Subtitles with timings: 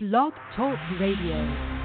[0.00, 1.77] Blog Talk Radio.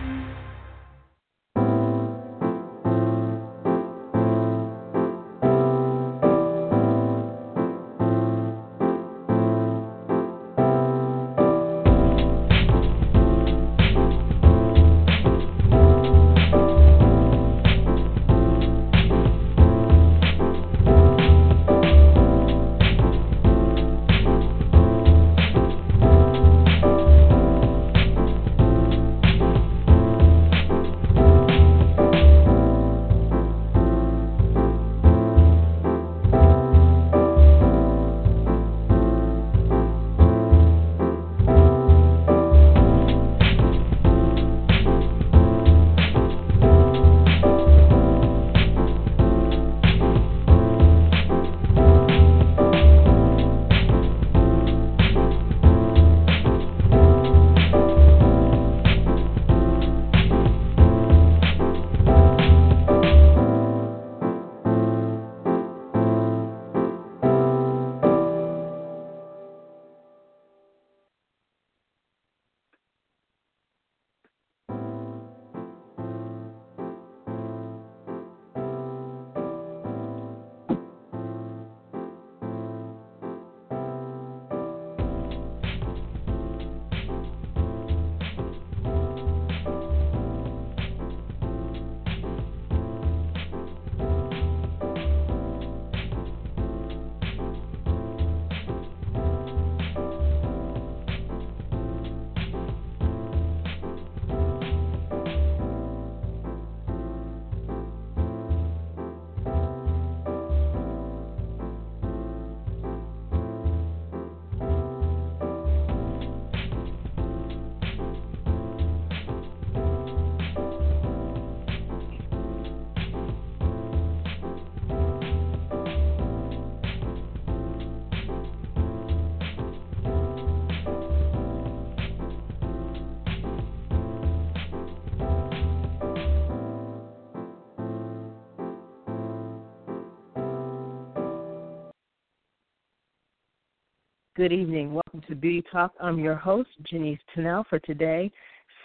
[144.44, 144.94] Good evening.
[144.94, 145.94] Welcome to Beauty Talk.
[146.02, 148.30] I'm your host, Janice Tunnell, for today,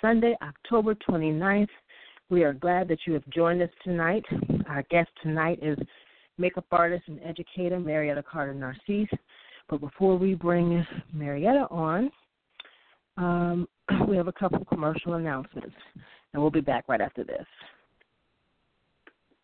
[0.00, 1.66] Sunday, October 29th.
[2.30, 4.24] We are glad that you have joined us tonight.
[4.68, 5.76] Our guest tonight is
[6.38, 9.10] makeup artist and educator Marietta Carter Narcisse.
[9.68, 12.12] But before we bring Marietta on,
[13.16, 13.66] um,
[14.08, 15.74] we have a couple of commercial announcements,
[16.32, 17.46] and we'll be back right after this.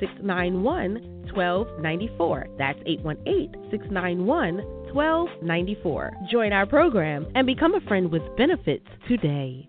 [0.00, 2.46] 691 1294.
[2.58, 4.56] That's 818 691
[4.92, 6.12] 1294.
[6.30, 9.68] Join our program and become a friend with benefits today.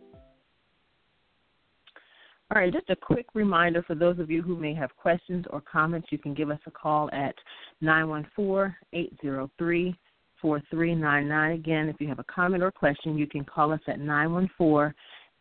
[2.49, 5.61] All right, just a quick reminder for those of you who may have questions or
[5.61, 7.35] comments, you can give us a call at
[7.81, 9.93] 914 803
[10.41, 11.51] 4399.
[11.51, 14.93] Again, if you have a comment or question, you can call us at 914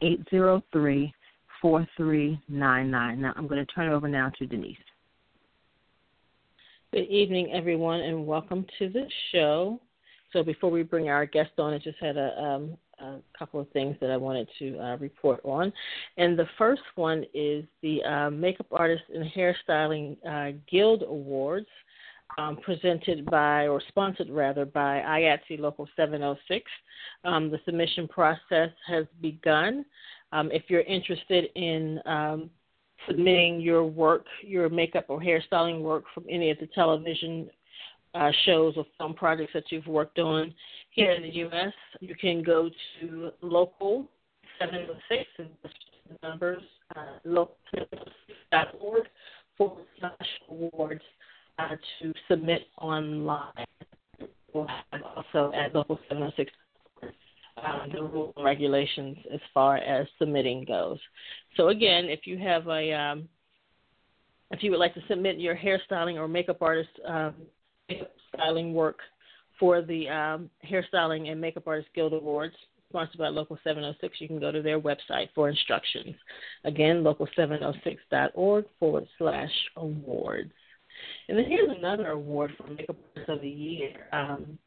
[0.03, 1.15] 803
[1.63, 3.21] 4399.
[3.21, 4.77] Now, I'm going to turn it over now to Denise.
[6.93, 9.81] Good evening, everyone, and welcome to the show.
[10.33, 13.69] So, before we bring our guest on, I just had a, um, a couple of
[13.71, 15.73] things that I wanted to uh, report on.
[16.17, 21.67] And the first one is the uh, Makeup Artist and Hairstyling uh, Guild Awards.
[22.39, 26.71] Um, presented by, or sponsored rather, by IATSE Local 706.
[27.25, 29.87] Um, the submission process has begun.
[30.37, 32.51] Um, if you're interested in um,
[33.09, 37.49] submitting your work, your makeup or hairstyling work from any of the television
[38.15, 40.53] uh, shows or film projects that you've worked on
[40.91, 42.69] here in the U.S., you can go
[43.01, 44.11] to local
[44.59, 45.49] 706 and
[46.23, 46.63] numbers,
[46.95, 49.05] uh, local706.org
[49.57, 51.03] forward slash awards
[51.59, 53.65] uh, to submit online.
[54.53, 56.53] We'll have also at local 706
[57.65, 60.99] um, the rules and regulations as far as submitting goes.
[61.57, 63.29] So again, if you have a um,
[64.51, 67.35] if you would like to submit your hairstyling or makeup artist um,
[68.35, 68.99] styling work
[69.59, 72.55] for the um, Hairstyling and Makeup Artist Guild Awards,
[72.91, 76.15] sponsored by Local 706, you can go to their website for instructions.
[76.65, 80.53] Again, local706.org forward slash awards.
[81.29, 84.59] And then here's another award for Makeup Artist of the Year um,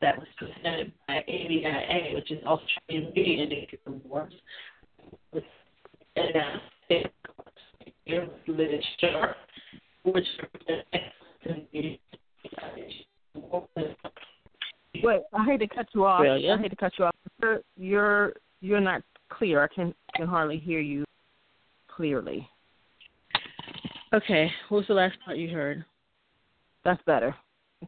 [0.00, 4.34] that was presented by ABIA, which is Australian Beauty Industry Awards.
[5.32, 6.58] And uh,
[6.88, 7.12] it
[8.08, 9.36] was Liz Sharp,
[10.04, 10.26] which
[15.02, 16.20] Wait, I hate to cut you off.
[16.20, 16.54] Well, yeah.
[16.54, 17.14] I hate to cut you off.
[17.40, 19.62] You're you're, you're not clear.
[19.62, 21.04] I can can hardly hear you
[21.88, 22.48] clearly.
[24.12, 25.84] Okay, what was the last part you heard?
[26.84, 27.34] That's better.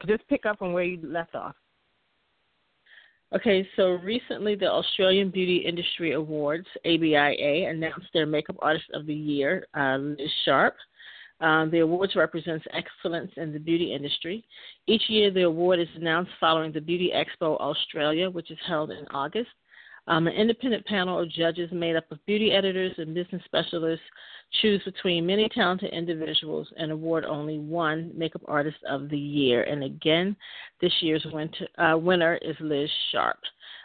[0.06, 1.54] Just pick up from where you left off.
[3.34, 9.14] Okay, so recently the Australian Beauty Industry Awards, ABIA, announced their Makeup Artist of the
[9.14, 10.74] Year, uh, Liz Sharp.
[11.40, 14.44] Um, the awards represents excellence in the beauty industry.
[14.86, 19.06] Each year, the award is announced following the Beauty Expo Australia, which is held in
[19.12, 19.48] August.
[20.08, 24.04] Um, an independent panel of judges made up of beauty editors and business specialists
[24.60, 29.62] choose between many talented individuals and award only one Makeup Artist of the Year.
[29.62, 30.36] And again,
[30.80, 33.38] this year's winter, uh, winner is Liz Sharp.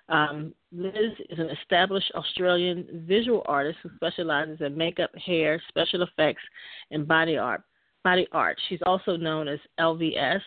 [0.09, 6.43] Um, Liz is an established Australian visual artist who specializes in makeup, hair, special effects,
[6.91, 7.61] and body art.
[8.07, 8.57] Body art.
[8.69, 10.39] She's also known as LVS,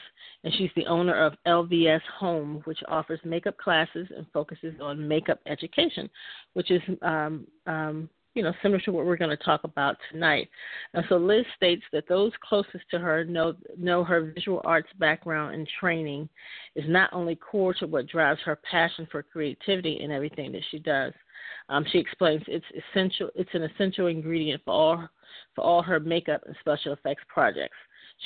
[0.45, 5.41] and she's the owner of LVS Home, which offers makeup classes and focuses on makeup
[5.45, 6.09] education,
[6.55, 10.49] which is um, um, you know, similar to what we're going to talk about tonight.
[10.95, 15.55] And so Liz states that those closest to her know know her visual arts background
[15.55, 16.31] and training
[16.77, 20.79] is not only core to what drives her passion for creativity in everything that she
[20.79, 21.13] does.
[21.69, 23.31] Um, she explains it's essential.
[23.35, 25.09] It's an essential ingredient for all
[25.55, 27.77] for all her makeup and special effects projects.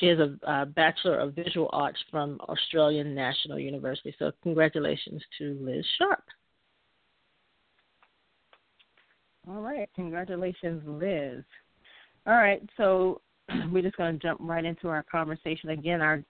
[0.00, 4.14] She has a, a Bachelor of Visual Arts from Australian National University.
[4.18, 6.24] So congratulations to Liz Sharp.
[9.48, 9.88] All right.
[9.94, 11.44] Congratulations, Liz.
[12.26, 12.62] All right.
[12.76, 13.20] So
[13.70, 15.70] we're just going to jump right into our conversation.
[15.70, 16.24] Again, our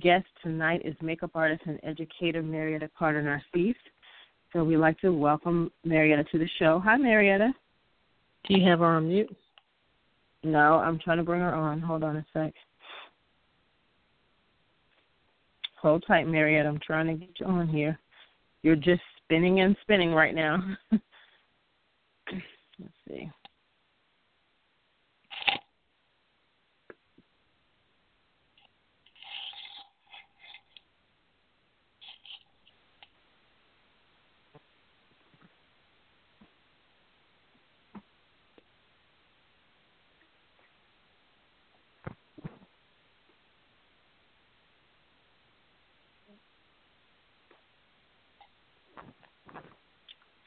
[0.00, 3.76] guest tonight is makeup artist and educator Marietta Carter Narcisse.
[4.52, 6.80] So we'd like to welcome Marietta to the show.
[6.84, 7.52] Hi, Marietta.
[8.48, 9.34] Do you have her on mute?
[10.42, 11.80] No, I'm trying to bring her on.
[11.80, 12.52] Hold on a sec.
[15.80, 16.68] Hold tight, Marietta.
[16.68, 17.98] I'm trying to get you on here.
[18.62, 20.58] You're just spinning and spinning right now.
[20.92, 21.02] Let's
[23.08, 23.30] see.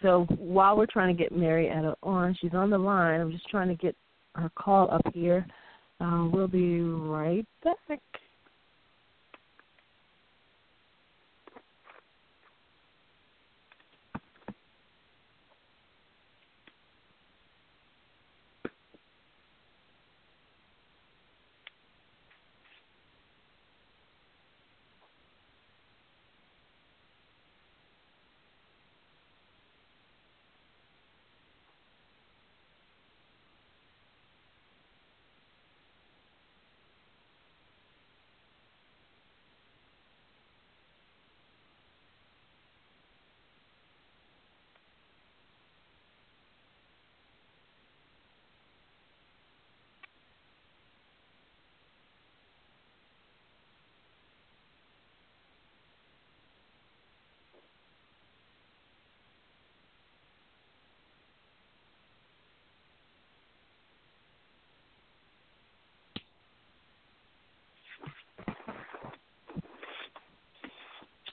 [0.03, 3.21] So while we're trying to get Marietta on, she's on the line.
[3.21, 3.95] I'm just trying to get
[4.35, 5.47] her call up here.
[6.01, 8.01] Uh, we'll be right back.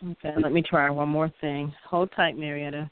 [0.02, 1.72] Okay, let me try one more thing.
[1.88, 2.90] Hold tight, Marietta.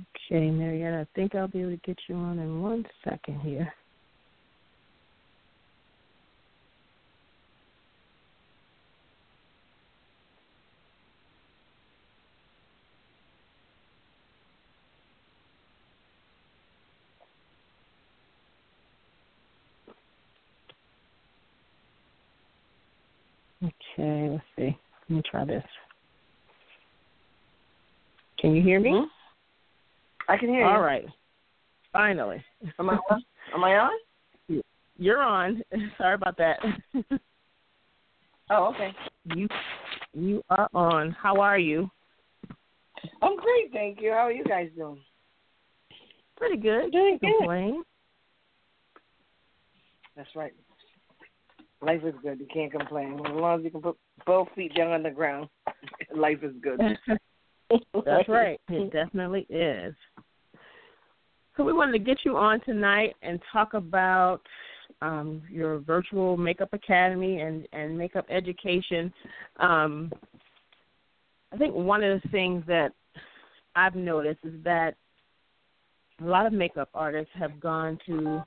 [0.00, 3.72] Okay, Marietta, I think I'll be able to get you on in one second here.
[23.62, 24.78] Okay, let's see.
[25.08, 25.64] Let me try this.
[28.38, 28.90] Can you hear me?
[28.90, 29.19] Hmm?
[30.30, 30.66] I can hear you.
[30.66, 31.04] All right.
[31.92, 32.42] Finally.
[32.78, 33.24] Am I on?
[33.52, 33.90] Am I on?
[34.96, 35.60] You're on.
[35.98, 36.58] Sorry about that.
[38.52, 38.92] Oh, okay.
[39.36, 39.46] You
[40.12, 41.12] you are on.
[41.12, 41.88] How are you?
[43.22, 44.10] I'm great, thank you.
[44.10, 44.98] How are you guys doing?
[46.36, 46.90] Pretty good.
[46.90, 47.30] Doing good.
[47.38, 47.84] Complain.
[50.16, 50.52] That's right.
[51.80, 52.40] Life is good.
[52.40, 53.20] You can't complain.
[53.24, 53.96] As long as you can put
[54.26, 55.48] both feet down on the ground,
[56.12, 56.80] life is good.
[58.04, 58.60] That's right.
[58.68, 59.94] It definitely is.
[61.60, 64.40] So we wanted to get you on tonight and talk about
[65.02, 69.12] um, your virtual makeup academy and, and makeup education.
[69.58, 70.10] Um,
[71.52, 72.92] I think one of the things that
[73.76, 74.94] I've noticed is that
[76.22, 78.42] a lot of makeup artists have gone to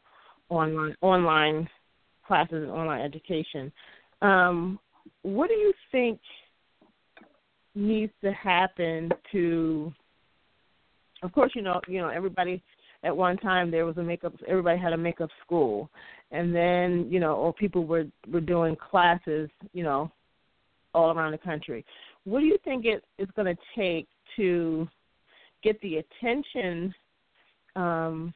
[0.50, 1.70] online online
[2.26, 3.72] classes and online education.
[4.24, 4.80] Um,
[5.22, 6.20] what do you think
[7.76, 9.94] needs to happen to?
[11.22, 12.64] Of course, you know, you know, everybody
[13.04, 14.34] at one time there was a makeup.
[14.48, 15.90] Everybody had a makeup school,
[16.32, 20.12] and then you know, or people were were doing classes, you know,
[20.94, 21.86] all around the country.
[22.24, 24.08] What do you think it is going to take
[24.38, 24.88] to
[25.64, 26.94] get the attention
[27.76, 28.34] um,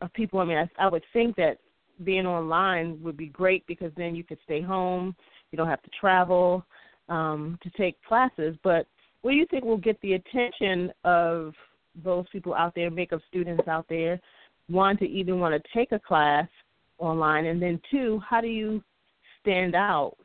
[0.00, 0.40] of people?
[0.40, 1.58] I mean, I, I would think that
[2.02, 5.14] being online would be great because then you could stay home.
[5.50, 6.66] You don't have to travel
[7.08, 8.56] um, to take classes.
[8.62, 8.86] But
[9.22, 11.54] what do you think will get the attention of
[12.02, 14.20] those people out there, makeup students out there,
[14.68, 16.48] one to even want to take a class
[16.98, 18.82] online, and then two, how do you
[19.40, 20.16] stand out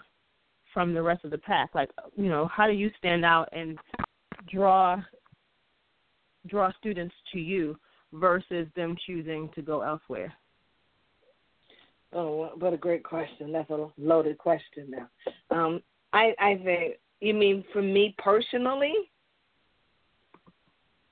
[0.73, 1.71] from the rest of the pack?
[1.73, 3.77] Like, you know, how do you stand out and
[4.51, 5.01] draw
[6.47, 7.77] draw students to you
[8.13, 10.33] versus them choosing to go elsewhere?
[12.13, 13.51] Oh, what a great question.
[13.51, 15.09] That's a loaded question now.
[15.51, 18.93] Um, I, I think, you mean for me personally?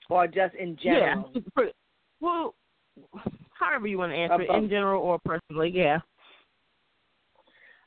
[0.10, 1.32] Or just in general?
[1.58, 1.65] Yeah.
[2.20, 2.56] Well,
[3.52, 6.00] however you want to answer it, in general or personally, yeah.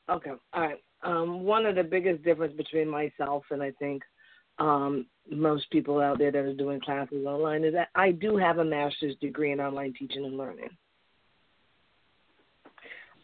[0.09, 0.81] Okay, all right.
[1.03, 4.03] Um, one of the biggest difference between myself and I think
[4.57, 8.59] um, most people out there that are doing classes online is that I do have
[8.59, 10.69] a master's degree in online teaching and learning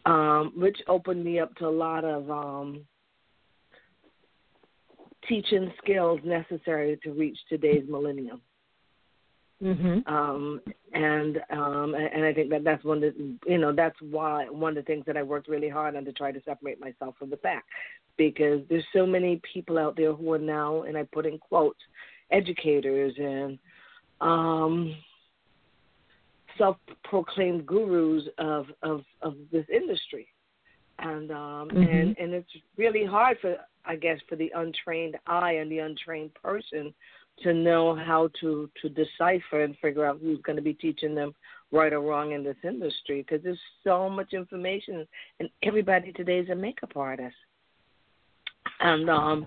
[0.08, 2.80] um, which opened me up to a lot of um,
[5.28, 8.40] teaching skills necessary to reach today's millennium.
[9.62, 10.12] Mm-hmm.
[10.12, 10.60] Um,
[10.92, 13.14] and um, and I think that that's one that
[13.46, 16.12] you know that's why one of the things that I worked really hard on to
[16.12, 17.64] try to separate myself from the pack,
[18.16, 21.80] because there's so many people out there who are now, and I put in quotes,
[22.30, 23.58] educators and
[24.20, 24.94] um,
[26.56, 30.28] self-proclaimed gurus of of of this industry,
[31.00, 31.82] and um, mm-hmm.
[31.82, 36.32] and and it's really hard for I guess for the untrained eye and the untrained
[36.34, 36.94] person
[37.42, 41.34] to know how to to decipher and figure out who's going to be teaching them
[41.70, 45.06] right or wrong in this industry because there's so much information
[45.40, 47.36] and everybody today is a makeup artist
[48.80, 49.44] and um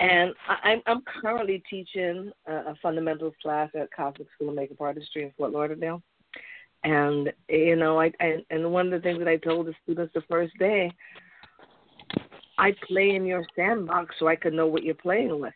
[0.00, 5.24] and i'm I'm currently teaching a, a fundamentals class at Cosmix School of Makeup Artistry
[5.24, 6.02] in Fort Lauderdale.
[6.84, 10.12] And you know, I, I and one of the things that I told the students
[10.14, 10.92] the first day,
[12.58, 15.54] I play in your sandbox so I can know what you're playing with.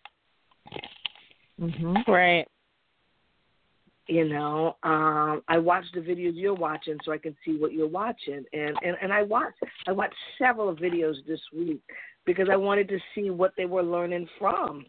[1.60, 2.06] Mhm.
[2.08, 2.48] Right.
[4.06, 7.86] You know, um, I watch the videos you're watching so I can see what you're
[7.86, 11.80] watching, and and and I watched I watched several videos this week
[12.24, 14.86] because I wanted to see what they were learning from.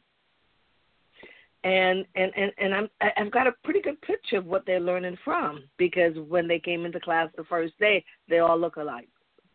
[1.63, 5.17] And and and and I'm I've got a pretty good picture of what they're learning
[5.23, 9.09] from because when they came into class the first day, they all look alike.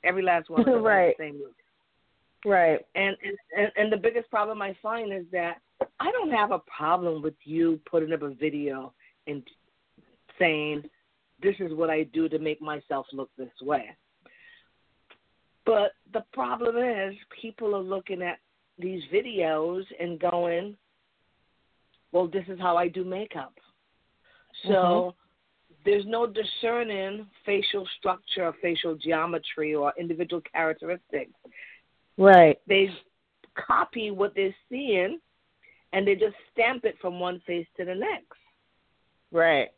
[0.04, 1.16] Every last one of them right.
[1.18, 1.56] the same look.
[2.44, 2.86] Right.
[2.94, 3.16] And,
[3.56, 5.56] and and the biggest problem I find is that
[6.00, 8.92] I don't have a problem with you putting up a video
[9.26, 9.42] and
[10.38, 10.84] saying
[11.42, 13.90] this is what I do to make myself look this way.
[15.64, 18.38] But the problem is, people are looking at
[18.78, 20.76] these videos and going,
[22.12, 23.54] well, this is how I do makeup.
[24.64, 25.74] So mm-hmm.
[25.84, 31.32] there's no discerning facial structure, facial geometry, or individual characteristics.
[32.16, 32.58] Right.
[32.68, 32.88] They
[33.66, 35.18] copy what they're seeing
[35.92, 38.38] and they just stamp it from one face to the next.
[39.32, 39.68] Right.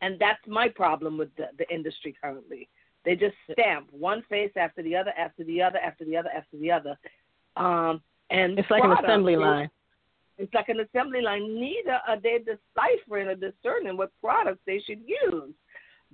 [0.00, 2.68] And that's my problem with the, the industry currently.
[3.04, 6.56] They just stamp one face after the other, after the other, after the other, after
[6.58, 6.98] the other.
[7.56, 8.00] Um,
[8.30, 9.70] and it's like an assembly line.
[10.36, 11.58] It's like an assembly line.
[11.58, 15.52] Neither are they deciphering or discerning what products they should use.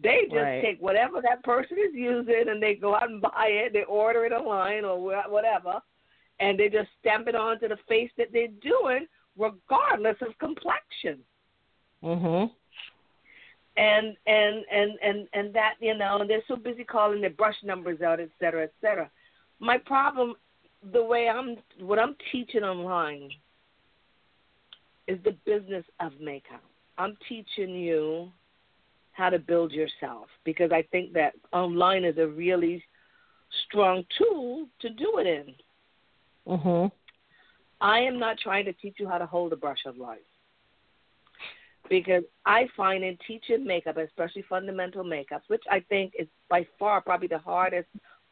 [0.02, 0.62] They just right.
[0.62, 3.72] take whatever that person is using and they go out and buy it.
[3.72, 5.80] They order it online or whatever,
[6.40, 11.24] and they just stamp it onto the face that they're doing, regardless of complexion.
[12.02, 12.50] Mhm.
[13.76, 17.60] And and and and and that you know, and they're so busy calling their brush
[17.62, 19.10] numbers out, et cetera, et cetera.
[19.58, 20.36] My problem,
[20.92, 23.30] the way I'm, what I'm teaching online,
[25.06, 26.62] is the business of makeup.
[26.98, 28.30] I'm teaching you
[29.12, 32.84] how to build yourself because I think that online is a really
[33.66, 35.54] strong tool to do it in.
[36.46, 36.92] Mhm.
[37.80, 40.18] I am not trying to teach you how to hold a brush of life.
[41.88, 47.00] Because I find in teaching makeup, especially fundamental makeups, which I think is by far
[47.02, 47.88] probably the hardest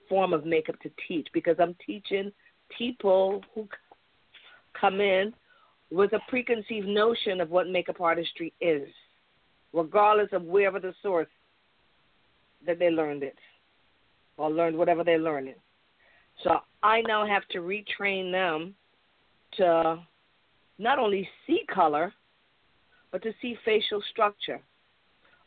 [0.09, 2.33] form of makeup to teach because I'm teaching
[2.71, 3.69] people who
[4.73, 5.35] come in
[5.91, 8.89] with a preconceived notion of what makeup artistry is
[9.73, 11.29] regardless of wherever the source
[12.67, 13.39] that they learned it
[14.37, 15.55] or learned whatever they're learning.
[16.43, 18.75] So I now have to retrain them
[19.57, 20.03] to
[20.79, 22.13] not only see color,
[23.11, 24.61] but to see facial structure,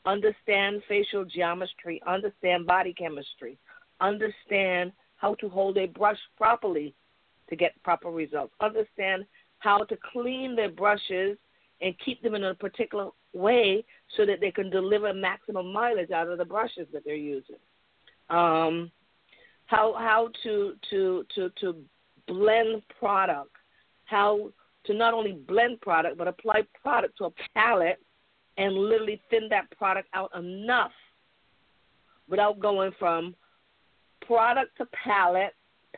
[0.05, 3.57] understand facial geometry, understand body chemistry,
[3.99, 6.93] understand how to hold a brush properly
[7.49, 9.25] to get proper results, understand
[9.59, 11.37] how to clean their brushes
[11.81, 13.83] and keep them in a particular way
[14.15, 17.57] so that they can deliver maximum mileage out of the brushes that they're using.
[18.29, 18.91] Um,
[19.65, 21.75] how how to to to to
[22.27, 23.51] blend product,
[24.05, 24.51] how
[24.85, 27.99] to not only blend product but apply product to a palette
[28.57, 30.91] and literally thin that product out enough
[32.29, 33.35] without going from
[34.25, 35.53] product to palette,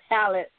[0.10, 0.52] palette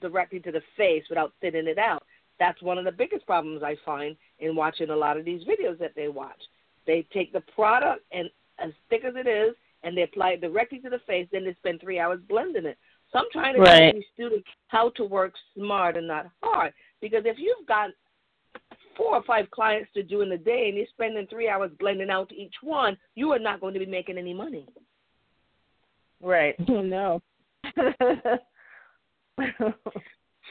[0.00, 2.02] directly to the face without thinning it out.
[2.38, 5.78] That's one of the biggest problems I find in watching a lot of these videos
[5.78, 6.40] that they watch.
[6.86, 10.78] They take the product and as thick as it is, and they apply it directly
[10.80, 11.28] to the face.
[11.32, 12.78] Then they spend three hours blending it.
[13.12, 13.92] So I'm trying to right.
[13.92, 16.72] teach these students how to work smart and not hard.
[17.00, 17.90] Because if you've got
[18.96, 22.10] four or five clients to do in a day, and you're spending three hours blending
[22.10, 24.66] out each one, you are not going to be making any money.
[26.20, 26.54] Right.
[26.68, 27.22] no.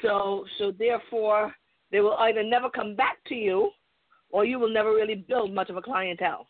[0.01, 1.53] so so therefore
[1.91, 3.71] they will either never come back to you
[4.29, 6.47] or you will never really build much of a clientele.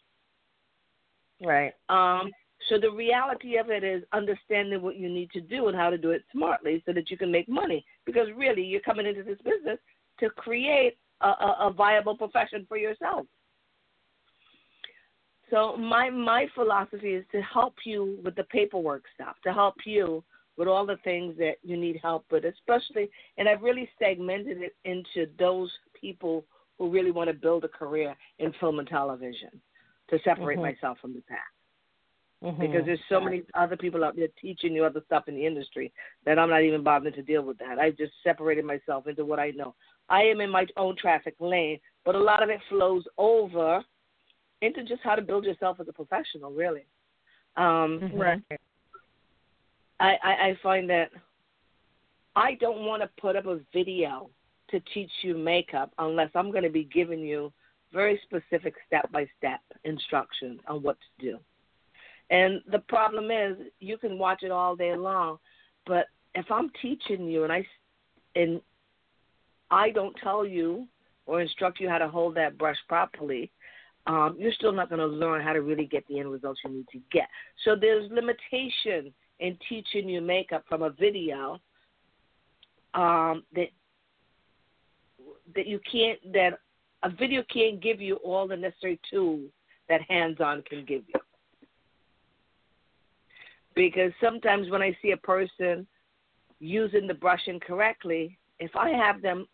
[1.43, 1.73] Right.
[1.89, 2.31] Um,
[2.69, 5.97] so the reality of it is understanding what you need to do and how to
[5.97, 7.85] do it smartly so that you can make money.
[8.05, 9.77] Because really, you're coming into this business
[10.19, 13.25] to create a, a, a viable profession for yourself.
[15.51, 20.23] So my my philosophy is to help you with the paperwork stuff, to help you
[20.57, 24.75] with all the things that you need help with, especially, and I've really segmented it
[24.85, 26.45] into those people
[26.77, 29.49] who really want to build a career in film and television
[30.09, 30.73] to separate mm-hmm.
[30.73, 31.54] myself from the pack.
[32.45, 32.61] Mm-hmm.
[32.61, 35.91] Because there's so many other people out there teaching you other stuff in the industry
[36.25, 37.79] that I'm not even bothering to deal with that.
[37.79, 39.73] I've just separated myself into what I know.
[40.09, 43.83] I am in my own traffic lane, but a lot of it flows over
[44.61, 46.85] into just how to build yourself as a professional, really.
[47.57, 48.17] Um, mm-hmm.
[48.17, 48.41] Right.
[49.99, 51.09] I, I, I find that
[52.35, 54.29] I don't want to put up a video
[54.69, 57.51] to teach you makeup unless I'm going to be giving you
[57.91, 61.39] very specific step by step instructions on what to do.
[62.29, 65.37] And the problem is, you can watch it all day long,
[65.85, 67.65] but if I'm teaching you and I
[68.35, 68.61] and
[69.71, 70.87] I don't tell you
[71.25, 73.51] or instruct you how to hold that brush properly,
[74.07, 76.71] um, you're still not going to learn how to really get the end results you
[76.71, 77.27] need to get.
[77.63, 81.59] So there's limitation in teaching you makeup from a video
[82.93, 83.69] um, that
[85.55, 86.59] that you can't that
[87.03, 89.49] a video can't give you all the necessary tools
[89.89, 91.19] that hands-on can give you.
[93.75, 95.85] Because sometimes when I see a person
[96.59, 99.47] using the brush incorrectly, if I have them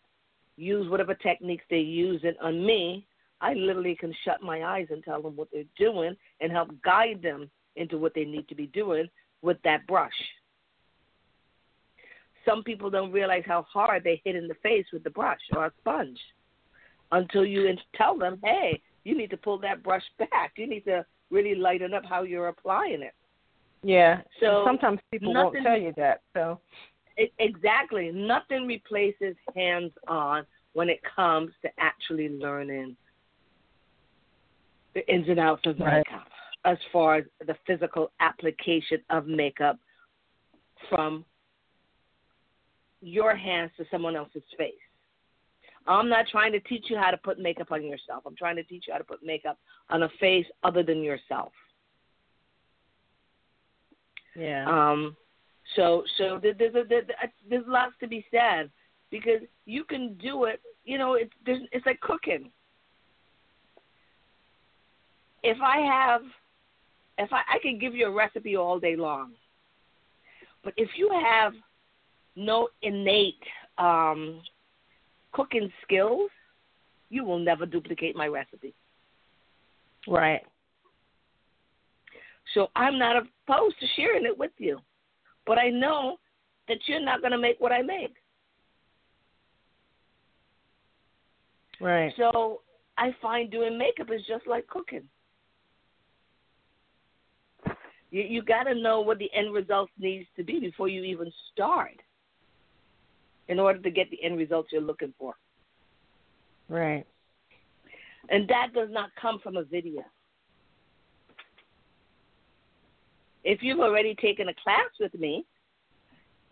[0.56, 3.06] use whatever techniques they're using on me,
[3.40, 7.20] I literally can shut my eyes and tell them what they're doing and help guide
[7.22, 9.08] them into what they need to be doing
[9.42, 10.12] with that brush.
[12.44, 15.66] Some people don't realize how hard they hit in the face with the brush or
[15.66, 16.18] a sponge
[17.10, 20.52] until you tell them, hey, you need to pull that brush back.
[20.56, 23.14] You need to really lighten up how you're applying it.
[23.82, 24.22] Yeah.
[24.40, 26.22] So sometimes people nothing, won't tell you that.
[26.34, 26.60] So
[27.16, 32.96] it, exactly, nothing replaces hands-on when it comes to actually learning
[34.94, 36.04] the ins and outs of Right.
[36.06, 36.26] makeup
[36.64, 39.78] as far as the physical application of makeup
[40.88, 41.24] from
[43.00, 44.74] your hands to someone else's face.
[45.88, 48.22] I'm not trying to teach you how to put makeup on yourself.
[48.24, 49.58] I'm trying to teach you how to put makeup
[49.90, 51.52] on a face other than yourself.
[54.34, 54.66] Yeah.
[54.66, 55.16] Um,
[55.76, 56.84] so so there- there's a,
[57.48, 58.70] there's lots to be said
[59.10, 60.60] because you can do it.
[60.84, 62.50] You know, it's it's like cooking.
[65.42, 66.22] If I have,
[67.18, 69.32] if I I can give you a recipe all day long,
[70.64, 71.52] but if you have
[72.36, 73.42] no innate
[73.78, 74.40] um,
[75.32, 76.30] cooking skills,
[77.10, 78.74] you will never duplicate my recipe.
[80.08, 80.42] right.
[82.54, 83.16] So I'm not
[83.52, 84.78] opposed to sharing it with you.
[85.46, 86.16] But I know
[86.68, 88.14] that you're not going to make what I make.
[91.80, 92.12] Right.
[92.16, 92.60] So
[92.96, 95.02] I find doing makeup is just like cooking.
[98.10, 101.32] You you got to know what the end result needs to be before you even
[101.52, 102.00] start.
[103.48, 105.34] In order to get the end results you're looking for.
[106.68, 107.04] Right.
[108.28, 110.04] And that does not come from a video.
[113.44, 115.44] If you've already taken a class with me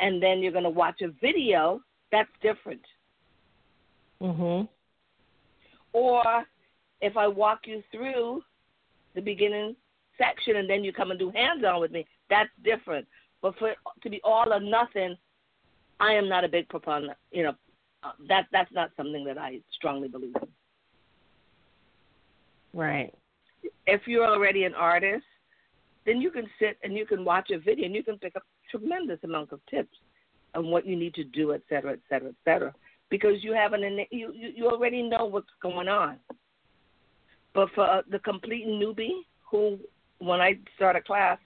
[0.00, 2.84] and then you're going to watch a video, that's different.
[4.20, 4.68] Mhm.
[5.92, 6.46] Or
[7.00, 8.44] if I walk you through
[9.14, 9.76] the beginning
[10.18, 13.06] section and then you come and do hands on with me, that's different.
[13.40, 15.16] But for to be all or nothing,
[15.98, 17.16] I am not a big proponent.
[17.30, 17.54] You know,
[18.02, 20.48] uh, that that's not something that I strongly believe in.
[22.72, 23.12] Right.
[23.86, 25.24] if you're already an artist,
[26.10, 28.42] then you can sit and you can watch a video and you can pick up
[28.68, 29.96] tremendous amount of tips
[30.56, 32.74] on what you need to do, et cetera, et cetera, et cetera,
[33.10, 36.16] because you have an you you, you already know what's going on.
[37.54, 39.78] But for uh, the complete newbie who,
[40.18, 41.38] when I start a class,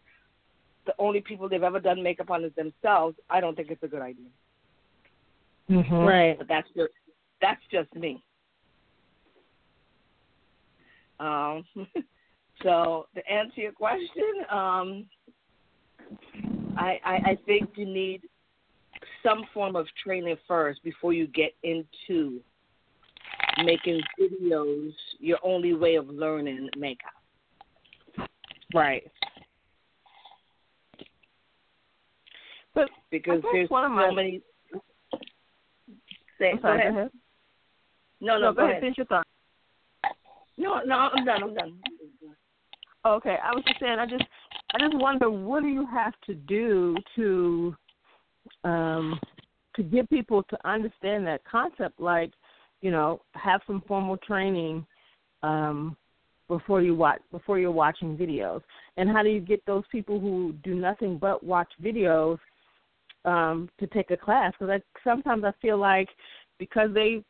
[0.86, 3.16] the only people they've ever done makeup on is themselves.
[3.28, 4.28] I don't think it's a good idea.
[5.70, 5.94] Mm-hmm.
[5.94, 6.38] Right.
[6.38, 6.92] But that's just
[7.42, 8.22] that's just me.
[11.20, 11.64] Um,
[12.64, 15.06] so to answer your question, um,
[16.76, 18.22] I, I I think you need
[19.22, 22.40] some form of training first before you get into
[23.64, 27.12] making videos your only way of learning makeup.
[28.74, 29.04] Right.
[32.74, 34.42] But Because there's one of so many.
[36.38, 36.92] Say, I'm go ahead.
[36.92, 37.10] go ahead.
[38.20, 38.70] No, no, go, ahead.
[38.70, 38.82] ahead.
[38.82, 39.26] Finish your thought.
[40.56, 41.42] No, no, I'm done.
[41.42, 41.80] I'm done.
[43.06, 43.98] Okay, I was just saying.
[43.98, 44.24] I just,
[44.74, 47.76] I just wonder what do you have to do to,
[48.64, 49.20] um,
[49.76, 52.00] to get people to understand that concept?
[52.00, 52.32] Like,
[52.80, 54.86] you know, have some formal training,
[55.42, 55.96] um,
[56.48, 58.60] before you watch before you're watching videos.
[58.96, 62.38] And how do you get those people who do nothing but watch videos,
[63.24, 64.52] um, to take a class?
[64.58, 66.08] Because I, sometimes I feel like
[66.58, 67.24] because they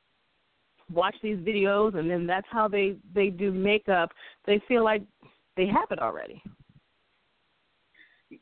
[0.93, 4.11] watch these videos and then that's how they they do makeup,
[4.47, 5.03] they feel like
[5.57, 6.43] they have it already.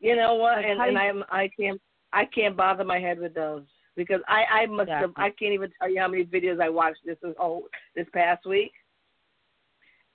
[0.01, 0.59] You know what?
[0.59, 1.81] Like, and and I'm I can't
[2.13, 3.65] I can't bother my head with those
[3.97, 7.01] because I I must have I can't even tell you how many videos I watched
[7.05, 8.73] this oh this past week.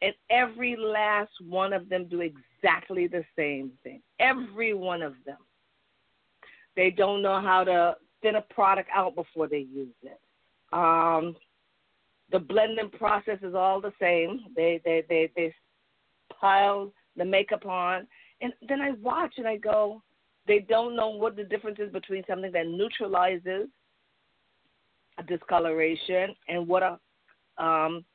[0.01, 4.01] And every last one of them do exactly the same thing.
[4.19, 5.38] Every one of them.
[6.75, 10.19] They don't know how to thin a product out before they use it.
[10.71, 11.36] Um,
[12.31, 14.41] the blending process is all the same.
[14.55, 15.53] They they they they
[16.39, 18.08] pile the makeup on,
[18.41, 20.02] and then I watch and I go,
[20.47, 23.67] they don't know what the difference is between something that neutralizes
[25.17, 27.00] a discoloration and what a
[27.62, 28.06] um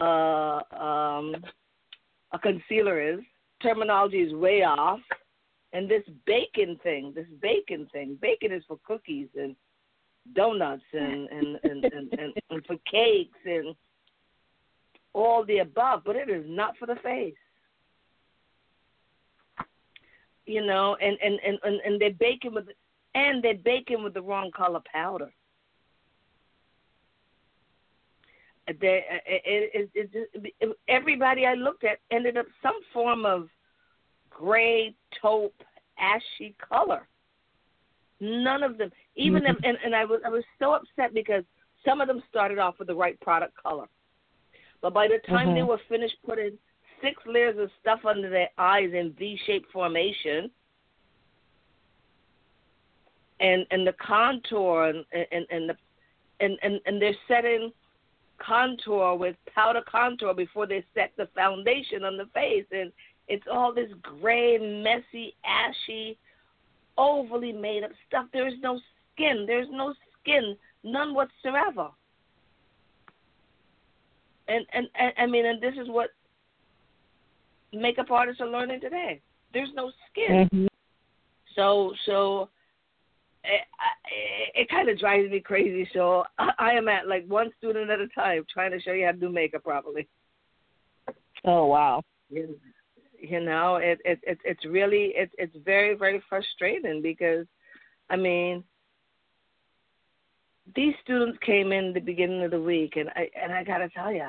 [0.00, 1.36] uh um
[2.32, 3.20] a concealer is.
[3.62, 5.00] Terminology is way off.
[5.72, 9.56] And this baking thing, this baking thing, baking is for cookies and
[10.34, 13.74] donuts and and and, and, and, and for cakes and
[15.12, 17.34] all the above, but it is not for the face.
[20.46, 22.68] You know, and and and and, and they're baking with
[23.14, 25.30] and they're baking with the wrong color powder.
[28.66, 33.48] They, it, it, it, it, everybody I looked at ended up some form of
[34.30, 35.54] gray, taupe,
[35.98, 37.06] ashy color.
[38.20, 41.44] None of them, even them, and, and I was I was so upset because
[41.84, 43.86] some of them started off with the right product color,
[44.80, 45.66] but by the time they Mhm.
[45.68, 46.58] were finished putting
[47.02, 50.50] six layers of stuff under their eyes in V-shaped formation,
[53.40, 55.76] and and the contour and and and the
[56.40, 57.72] and and, and they're setting
[58.38, 62.90] contour with powder contour before they set the foundation on the face and
[63.28, 66.18] it's all this gray, messy, ashy,
[66.98, 68.26] overly made up stuff.
[68.32, 68.80] There is no
[69.14, 69.44] skin.
[69.46, 71.88] There's no skin, none whatsoever.
[74.48, 76.10] And and, and I mean, and this is what
[77.74, 79.20] makeup artists are learning today.
[79.52, 80.48] There's no skin.
[80.52, 80.66] Mm-hmm.
[81.54, 82.48] So so
[83.44, 83.60] it,
[84.10, 85.88] it, it kind of drives me crazy.
[85.92, 89.06] So I, I am at like one student at a time, trying to show you
[89.06, 90.08] how to do makeup properly.
[91.44, 92.02] Oh wow!
[92.30, 92.58] You,
[93.18, 97.46] you know, it it, it it's really it, it's very very frustrating because,
[98.08, 98.64] I mean,
[100.74, 104.12] these students came in the beginning of the week, and I and I gotta tell
[104.12, 104.28] you,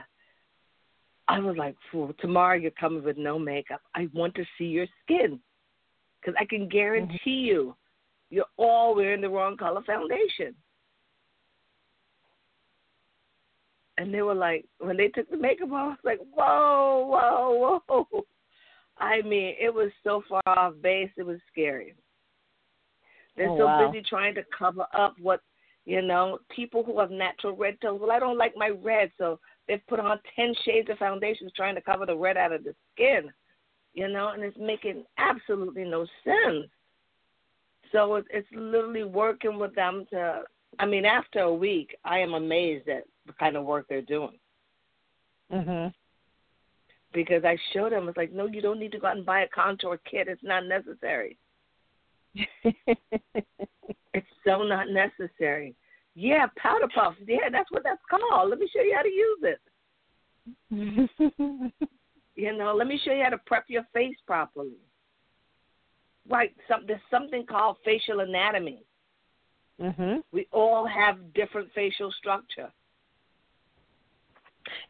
[1.28, 3.82] I was like, "Fool, tomorrow you're coming with no makeup.
[3.96, 5.40] I want to see your skin,
[6.22, 7.46] because I can guarantee mm-hmm.
[7.46, 7.76] you
[8.30, 10.56] you're all wearing the wrong color foundation.
[13.98, 18.04] And they were like, when they took the makeup off, I was like, whoa, whoa,
[18.12, 18.26] whoa.
[18.98, 21.96] I mean, it was so far off base, it was scary.
[23.38, 23.92] They're oh, so wow.
[23.92, 25.42] busy trying to cover up what,
[25.86, 28.02] you know, people who have natural red tones.
[28.02, 31.76] Well, I don't like my red, so they've put on 10 shades of foundations trying
[31.76, 33.32] to cover the red out of the skin,
[33.94, 36.68] you know, and it's making absolutely no sense.
[37.92, 40.44] So it's, it's literally working with them to.
[40.78, 44.38] I mean, after a week, I am amazed at the kind of work they're doing.
[45.52, 45.94] Mhm.
[47.14, 49.42] Because I showed them, it's like, no, you don't need to go out and buy
[49.42, 50.28] a contour kit.
[50.28, 51.38] It's not necessary.
[54.14, 55.76] it's so not necessary.
[56.16, 57.18] Yeah, powder puffs.
[57.28, 58.50] Yeah, that's what that's called.
[58.50, 59.60] Let me show you how to use it.
[62.36, 64.78] you know, let me show you how to prep your face properly
[66.30, 68.84] right some there's something called facial anatomy.
[69.82, 70.24] Mhm.
[70.32, 72.72] We all have different facial structure.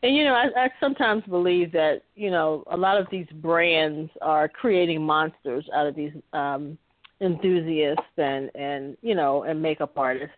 [0.03, 4.11] And you know, I, I sometimes believe that you know a lot of these brands
[4.21, 6.77] are creating monsters out of these um,
[7.21, 10.35] enthusiasts and and you know and makeup artists.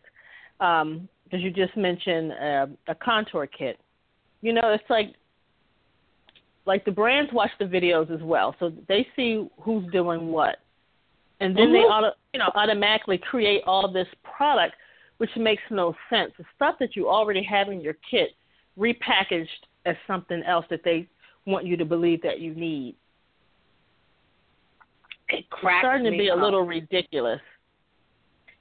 [0.59, 3.77] Um, because you just mentioned uh, a contour kit.
[4.41, 5.13] You know, it's like
[6.65, 10.57] like the brands watch the videos as well, so they see who's doing what
[11.39, 11.73] and then mm-hmm.
[11.73, 14.75] they auto, you know automatically create all this product
[15.17, 18.31] which makes no sense the stuff that you already have in your kit
[18.77, 19.47] repackaged
[19.85, 21.07] as something else that they
[21.45, 22.95] want you to believe that you need
[25.29, 26.39] it cracks it's starting to be up.
[26.39, 27.41] a little ridiculous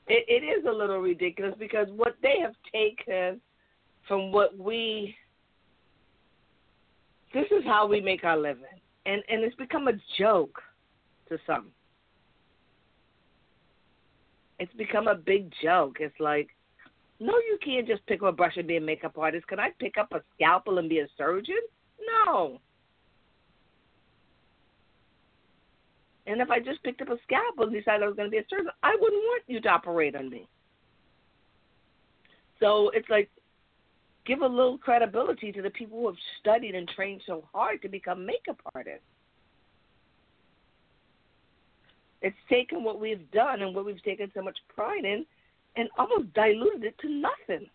[0.08, 3.40] it, it is a little ridiculous because what they have taken
[4.08, 5.14] from what we
[7.34, 8.64] this is how we make our living
[9.04, 10.60] and and it's become a joke
[11.28, 11.66] to some
[14.58, 15.98] it's become a big joke.
[16.00, 16.48] It's like,
[17.20, 19.46] no, you can't just pick up a brush and be a makeup artist.
[19.48, 21.60] Can I pick up a scalpel and be a surgeon?
[22.26, 22.60] No.
[26.26, 28.38] And if I just picked up a scalpel and decided I was going to be
[28.38, 30.48] a surgeon, I wouldn't want you to operate on me.
[32.58, 33.30] So it's like,
[34.26, 37.88] give a little credibility to the people who have studied and trained so hard to
[37.88, 39.04] become makeup artists.
[42.22, 45.24] It's taken what we've done and what we've taken so much pride in
[45.76, 47.68] and almost diluted it to nothing.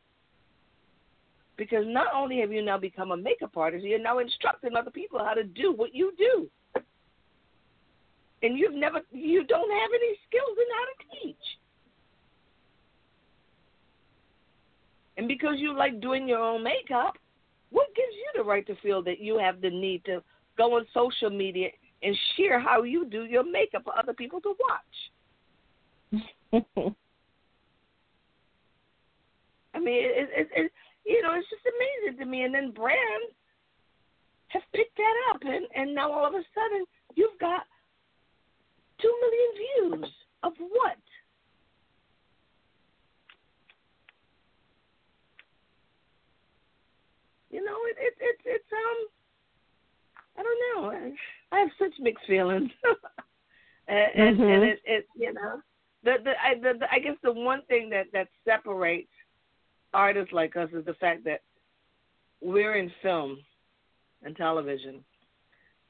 [1.55, 5.19] Because not only have you now become a makeup artist, you're now instructing other people
[5.19, 6.49] how to do what you do.
[8.43, 11.45] And you've never you don't have any skills in how to teach.
[15.17, 17.17] And because you like doing your own makeup,
[17.69, 20.23] what gives you the right to feel that you have the need to
[20.57, 21.69] go on social media
[22.03, 24.93] and share how you do your makeup for other people to watch.
[29.73, 30.71] I mean, it, it, it,
[31.05, 32.43] you know, it's just amazing to me.
[32.43, 33.33] And then brands
[34.47, 37.63] have picked that up, and and now all of a sudden you've got
[39.01, 40.11] two million views
[40.43, 40.97] of what?
[47.49, 49.07] You know, it, it, it it's um
[50.37, 50.91] I don't know.
[50.91, 52.71] I, I have such mixed feelings,
[53.87, 54.43] and, mm-hmm.
[54.43, 55.61] and it, it, you know,
[56.03, 59.09] the the I, the the I guess the one thing that that separates
[59.93, 61.41] artists like us is the fact that
[62.41, 63.37] we're in film
[64.23, 65.03] and television,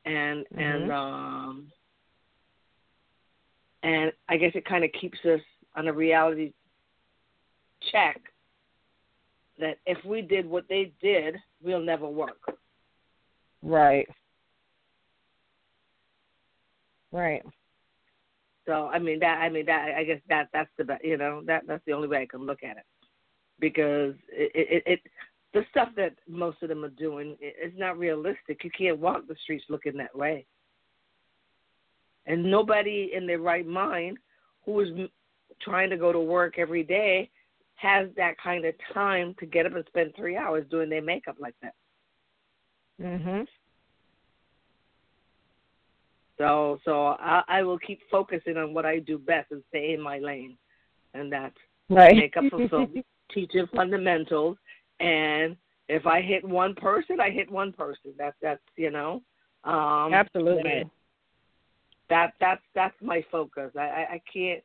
[0.06, 0.60] and mm-hmm.
[0.60, 1.72] and um,
[3.84, 5.42] and I guess it kind of keeps us
[5.76, 6.54] on a reality
[7.92, 8.22] check
[9.60, 12.40] that if we did what they did, we'll never work.
[13.62, 14.08] Right.
[17.12, 17.44] Right.
[18.66, 21.64] So I mean that I mean that I guess that that's the you know that
[21.68, 22.86] that's the only way I can look at it
[23.60, 25.00] because it it, it
[25.54, 28.64] the stuff that most of them are doing is not realistic.
[28.64, 30.46] You can't walk the streets looking that way.
[32.26, 34.18] And nobody in their right mind
[34.66, 34.90] who is
[35.62, 37.30] trying to go to work every day
[37.76, 41.36] has that kind of time to get up and spend three hours doing their makeup
[41.40, 41.74] like that.
[43.02, 43.48] Mhm.
[46.38, 50.02] So, so I, I will keep focusing on what I do best and stay in
[50.02, 50.58] my lane,
[51.14, 51.58] and that's
[51.90, 52.16] right.
[52.16, 54.58] makeup for film, teaching fundamentals,
[55.00, 55.56] and
[55.88, 58.14] if I hit one person, I hit one person.
[58.18, 59.22] That's that's you know.
[59.64, 60.90] Um, Absolutely.
[62.12, 63.72] That that's that's my focus.
[63.78, 64.62] I I, I can't.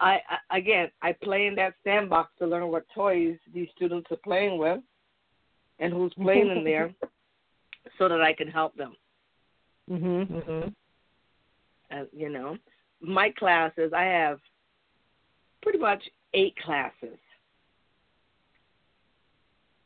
[0.00, 0.20] I,
[0.50, 4.58] I again, I play in that sandbox to learn what toys these students are playing
[4.58, 4.80] with,
[5.78, 6.92] and who's playing in there,
[7.98, 8.96] so that I can help them.
[9.88, 10.26] Mhm.
[10.26, 10.74] Mhm.
[11.92, 12.58] Uh, you know,
[13.00, 14.40] my classes, I have
[15.62, 16.02] pretty much
[16.34, 17.18] eight classes,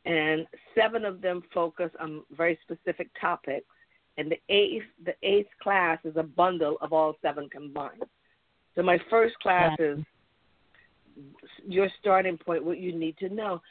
[0.05, 3.72] and seven of them focus on very specific topics,
[4.17, 8.03] and the eighth the eighth class is a bundle of all seven combined.
[8.75, 9.99] So my first class is
[11.67, 13.61] your starting point, what you need to know.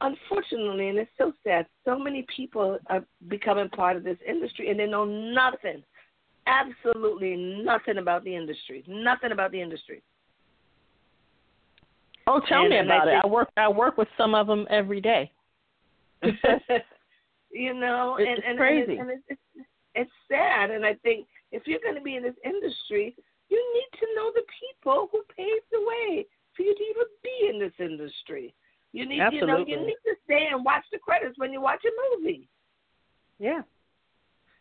[0.00, 4.78] Unfortunately, and it's so sad, so many people are becoming part of this industry and
[4.78, 5.82] they know nothing,
[6.46, 10.02] absolutely nothing about the industry, nothing about the industry.
[12.26, 13.10] Oh, tell And- me and I about it.
[13.12, 15.30] think- I work I work with some of them every day.
[17.52, 18.96] you know, It's and and, crazy.
[18.98, 20.70] and, it's, and it's it's sad.
[20.70, 23.14] And I think if you're going to be in this industry,
[23.48, 26.26] you need to know the people who paved the way
[26.56, 28.54] for you to even be in this industry.
[28.92, 31.80] You need, you know, you need to stay and watch the credits when you watch
[31.84, 32.48] a movie.
[33.38, 33.62] Yeah.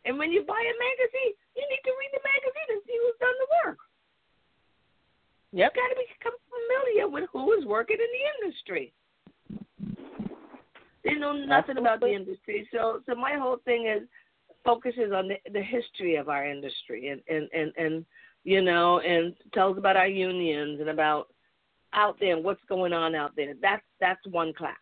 [0.05, 3.19] And when you buy a magazine, you need to read the magazine and see who's
[3.19, 3.79] done the work.
[5.51, 5.71] Yep.
[5.75, 8.93] You got to become familiar with who is working in the industry.
[11.03, 12.67] They know nothing about the industry.
[12.71, 14.07] So, so my whole thing is
[14.63, 18.05] focuses on the, the history of our industry and, and, and, and
[18.43, 21.27] you know, and tells about our unions and about
[21.93, 23.53] out there and what's going on out there.
[23.61, 24.75] That's that's one class.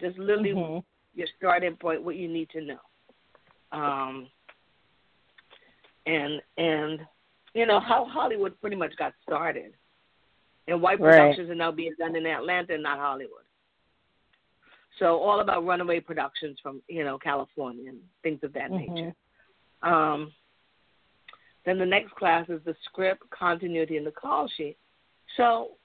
[0.00, 0.84] Just literally Mhm.
[1.14, 2.80] your starting point, what you need to know.
[3.72, 4.28] Um,
[6.06, 7.06] and and
[7.54, 9.74] you know how Hollywood pretty much got started,
[10.68, 11.16] and white Right.
[11.16, 13.44] productions are now being done in Atlanta, not Hollywood.
[14.98, 18.88] So all about runaway productions from you know California and things of that Mhm.
[18.88, 19.14] nature.
[19.82, 20.32] Um,
[21.64, 24.76] then the next class is the script, continuity, and the call sheet.
[25.36, 25.76] So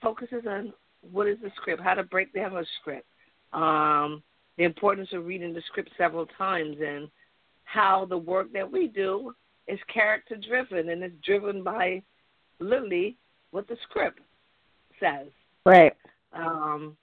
[0.00, 0.72] focuses on
[1.02, 3.06] what is the script, how to break down a script,
[3.52, 4.22] um,
[4.56, 7.10] the importance of reading the script several times, and
[7.64, 9.34] how the work that we do
[9.68, 12.02] is character driven and it's driven by
[12.58, 13.16] literally
[13.52, 14.20] what the script
[14.98, 15.28] says.
[15.64, 15.96] Right.
[16.32, 16.96] Um,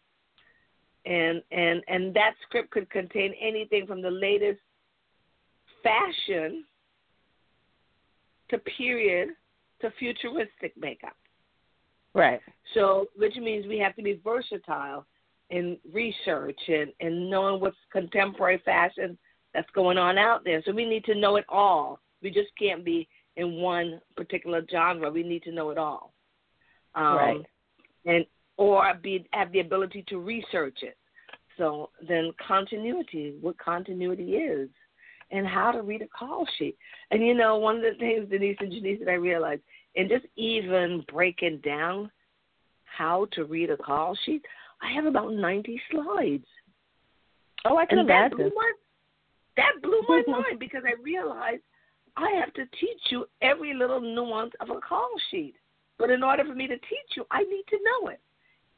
[1.08, 4.60] and and and that script could contain anything from the latest
[5.84, 6.66] fashion
[8.50, 9.30] to period
[9.82, 11.16] to futuristic makeup.
[12.14, 12.40] Right.
[12.74, 15.06] So, which means we have to be versatile
[15.50, 19.18] in research and, and knowing what's contemporary fashion
[19.54, 20.62] that's going on out there.
[20.66, 22.00] So we need to know it all.
[22.22, 25.12] We just can't be in one particular genre.
[25.12, 26.14] We need to know it all.
[26.96, 27.46] Um, Right.
[28.06, 28.26] And
[28.58, 30.98] or be have the ability to research it.
[31.58, 34.70] So then continuity, what continuity is,
[35.32, 36.78] and how to read a call sheet.
[37.12, 39.62] And you know, one of the things Denise and Janice that I realized,
[39.96, 42.12] and just even breaking down
[42.86, 44.44] how to read a call sheet,
[44.82, 46.46] I have about ninety slides.
[47.66, 48.56] Oh, I can and that blew imagine.
[48.56, 48.72] my
[49.58, 51.62] that blew my mind because I realized
[52.16, 55.56] I have to teach you every little nuance of a call sheet.
[56.00, 58.20] But in order for me to teach you, I need to know it.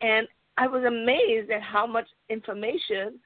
[0.01, 0.27] And
[0.57, 3.19] I was amazed at how much information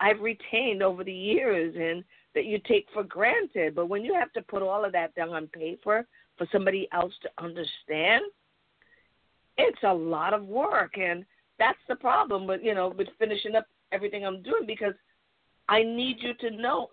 [0.00, 2.04] I've retained over the years and
[2.34, 3.74] that you take for granted.
[3.74, 6.06] But when you have to put all of that down on paper
[6.36, 8.24] for somebody else to understand,
[9.56, 10.98] it's a lot of work.
[10.98, 11.24] And
[11.58, 14.94] that's the problem with, you know, with finishing up everything I'm doing because
[15.68, 16.90] I need you to know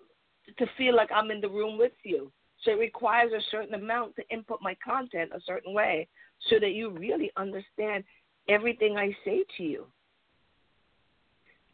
[0.57, 2.31] to feel like I'm in the room with you.
[2.63, 6.07] So it requires a certain amount to input my content a certain way
[6.49, 8.03] so that you really understand
[8.47, 9.85] everything I say to you.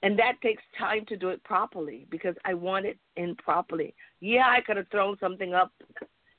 [0.03, 3.95] And that takes time to do it properly because I want it in properly.
[4.20, 5.72] Yeah, I could have thrown something up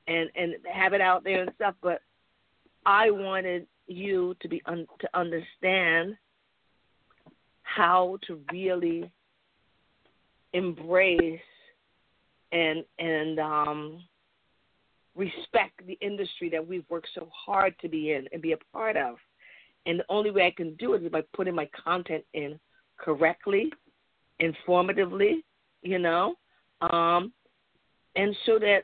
[0.07, 2.01] and and have it out there and stuff, but
[2.87, 6.17] I wanted you to be un, to understand
[7.63, 9.11] how to really
[10.53, 11.41] embrace
[12.53, 14.03] and and um
[15.15, 18.97] respect the industry that we've worked so hard to be in and be a part
[18.97, 19.17] of.
[19.89, 22.61] And the only way I can do it is by putting my content in
[22.99, 23.73] correctly
[24.41, 25.43] informatively,
[25.83, 26.35] you know,
[26.83, 27.33] um,
[28.15, 28.83] and so that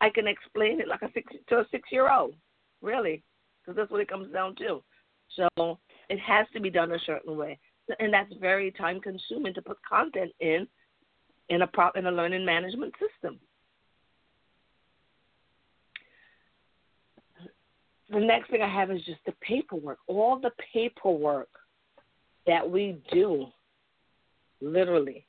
[0.00, 2.34] I can explain it like a six to a six year old,
[2.82, 3.22] really,
[3.60, 4.82] because that's what it comes down to.
[5.34, 5.78] So
[6.10, 7.58] it has to be done a certain way,
[7.98, 10.68] and that's very time consuming to put content in
[11.48, 13.40] in a prop in a learning management system.
[18.10, 19.98] The next thing I have is just the paperwork.
[20.06, 21.48] All the paperwork
[22.46, 23.46] that we do,
[24.60, 25.26] literally,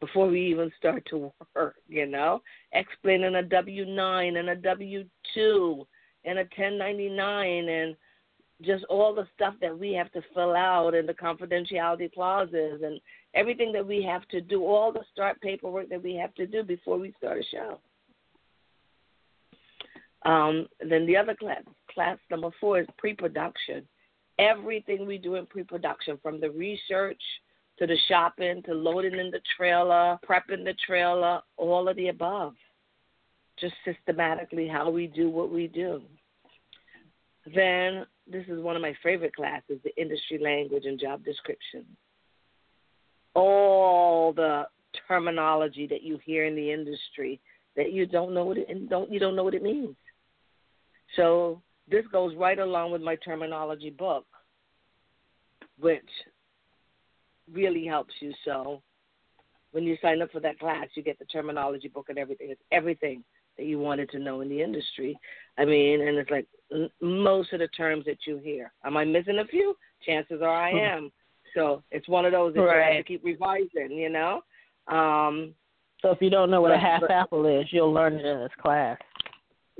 [0.00, 2.40] before we even start to work, you know,
[2.72, 5.04] explaining a W 9 and a W
[5.34, 5.86] 2
[6.24, 7.96] and a 1099 and
[8.62, 13.00] just all the stuff that we have to fill out and the confidentiality clauses and
[13.34, 16.62] everything that we have to do, all the start paperwork that we have to do
[16.62, 17.78] before we start a show.
[20.24, 21.62] Um, then the other class,
[21.92, 23.86] class number four, is pre production.
[24.38, 27.20] Everything we do in pre production, from the research
[27.78, 32.54] to the shopping to loading in the trailer, prepping the trailer, all of the above.
[33.60, 36.02] Just systematically how we do what we do.
[37.54, 41.84] Then, this is one of my favorite classes the industry language and job description.
[43.34, 44.64] All the
[45.06, 47.40] terminology that you hear in the industry
[47.76, 49.96] that you don't know what it and don't you don't know what it means.
[51.16, 54.26] So this goes right along with my terminology book,
[55.78, 56.08] which
[57.52, 58.32] really helps you.
[58.44, 58.82] So
[59.72, 62.50] when you sign up for that class, you get the terminology book and everything.
[62.50, 63.24] It's everything
[63.56, 65.18] that you wanted to know in the industry.
[65.58, 66.46] I mean, and it's like
[67.00, 68.72] most of the terms that you hear.
[68.84, 69.74] Am I missing a few?
[70.06, 71.10] Chances are I am.
[71.54, 72.90] So it's one of those that right.
[72.90, 74.42] you have to keep revising, you know.
[74.86, 75.54] Um,
[76.00, 78.24] so if you don't know what but, a half but, apple is, you'll learn it
[78.24, 78.98] in this class.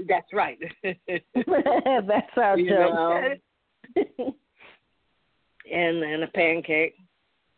[0.07, 0.59] That's right.
[0.82, 3.38] that's our you joke.
[5.70, 6.94] and and a pancake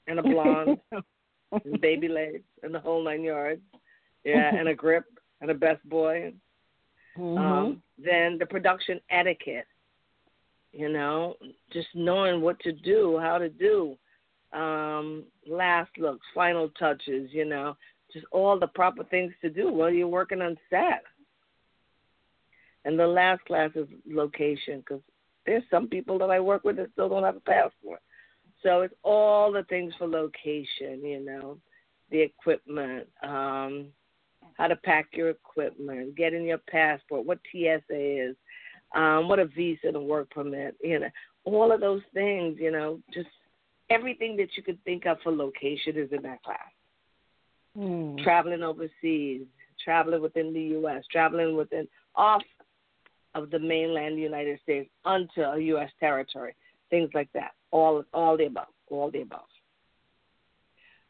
[0.06, 0.78] and a blonde
[1.64, 3.62] and baby legs and the whole nine yards.
[4.24, 5.04] Yeah, and a grip
[5.40, 6.34] and a best boy.
[7.18, 7.38] Mm-hmm.
[7.38, 9.66] Um, then the production etiquette.
[10.72, 11.34] You know,
[11.72, 13.96] just knowing what to do, how to do,
[14.52, 17.30] um, last looks, final touches.
[17.32, 17.76] You know,
[18.12, 21.02] just all the proper things to do while you're working on set.
[22.84, 25.02] And the last class is location because
[25.46, 28.00] there's some people that I work with that still don't have a passport.
[28.62, 31.58] So it's all the things for location, you know,
[32.10, 33.86] the equipment, um,
[34.54, 37.80] how to pack your equipment, getting your passport, what TSA
[38.28, 38.36] is,
[38.94, 41.08] um, what a visa and a work permit, you know,
[41.44, 43.28] all of those things, you know, just
[43.88, 46.58] everything that you could think of for location is in that class.
[47.78, 48.22] Mm.
[48.22, 49.42] Traveling overseas,
[49.82, 52.42] traveling within the U.S., traveling within off
[53.34, 55.90] of the mainland United States onto a U.S.
[56.00, 56.54] territory,
[56.90, 57.52] things like that.
[57.70, 59.40] All, all the above, all the above.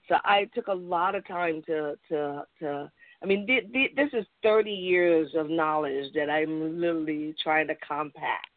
[0.09, 2.91] So I took a lot of time to, to, to.
[3.23, 7.75] I mean, th- th- this is 30 years of knowledge that I'm literally trying to
[7.87, 8.49] compact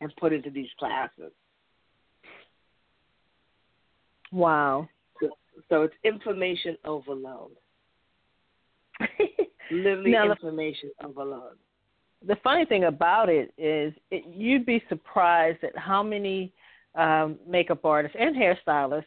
[0.00, 1.32] and put into these classes.
[4.30, 4.88] Wow.
[5.20, 5.30] So,
[5.68, 7.52] so it's information overload.
[9.70, 11.56] literally now, information overload
[12.26, 16.52] the funny thing about it is it, you'd be surprised at how many
[16.94, 19.04] um, makeup artists and hairstylists,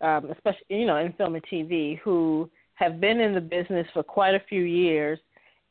[0.00, 4.02] um, especially you know in film and TV, who have been in the business for
[4.02, 5.18] quite a few years,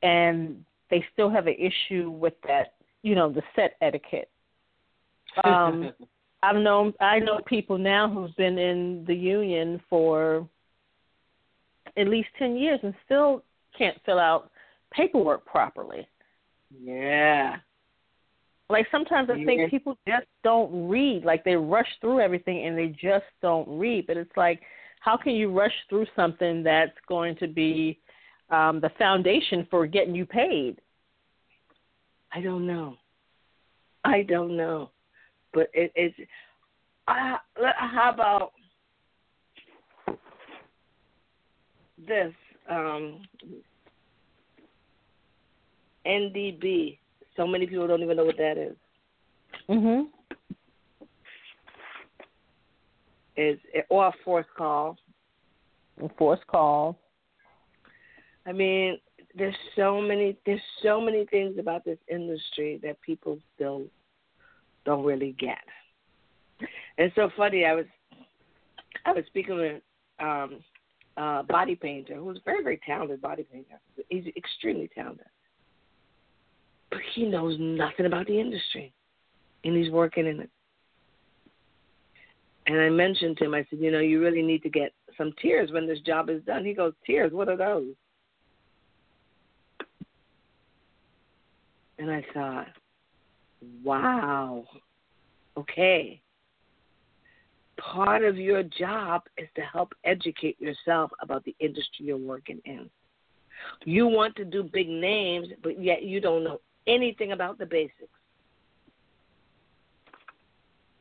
[0.04, 4.30] and they still have an issue with that, you know, the set etiquette.
[5.46, 5.94] Um,
[6.44, 10.46] I've known I know people now who've been in the union for
[11.96, 13.42] at least ten years and still
[13.78, 14.52] can't fill out
[14.92, 16.06] paperwork properly.
[16.80, 17.58] Yeah.
[18.70, 21.26] Like sometimes I think people just don't read.
[21.26, 24.08] Like they rush through everything and they just don't read.
[24.08, 24.62] But it's like,
[25.02, 28.00] how can you rush through something that's going to be
[28.50, 30.80] um, the foundation for getting you paid?
[32.32, 32.96] I don't know.
[34.06, 34.92] I don't know.
[35.54, 36.16] But it, it's.
[37.08, 37.38] Uh,
[37.76, 38.54] how about
[42.08, 42.32] this?
[42.70, 43.22] Um,
[46.06, 46.98] NDB.
[47.36, 48.76] So many people don't even know what that is.
[49.68, 50.10] Mhm.
[53.38, 54.98] Is or a force call.
[56.02, 57.00] A force call.
[58.46, 59.00] I mean,
[59.36, 63.86] there's so many there's so many things about this industry that people still
[64.86, 65.64] don't really get.
[66.98, 67.66] It's so funny.
[67.66, 67.86] I was
[69.06, 69.82] I was speaking with
[70.20, 70.64] um,
[71.18, 73.80] a body painter who's a very very talented body painter.
[74.10, 75.28] He's extremely talented
[77.14, 78.94] he knows nothing about the industry,
[79.64, 80.50] and he's working in it.
[82.68, 85.34] And I mentioned to him, I said, you know, you really need to get some
[85.42, 86.64] tears when this job is done.
[86.64, 87.34] He goes, tears?
[87.34, 87.94] What are those?
[91.98, 92.68] And I thought,
[93.84, 94.66] wow,
[95.58, 96.22] okay.
[97.78, 102.90] Part of your job is to help educate yourself about the industry you're working in.
[103.86, 108.10] You want to do big names, but yet you don't know anything about the basics.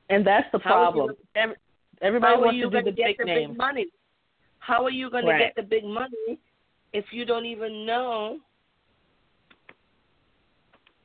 [0.09, 1.15] And that's the problem.
[1.37, 1.55] You,
[2.03, 3.87] Everybody how wants to do the big, the big money.
[4.59, 6.39] How are you going to get the big money
[6.93, 8.39] if you don't even know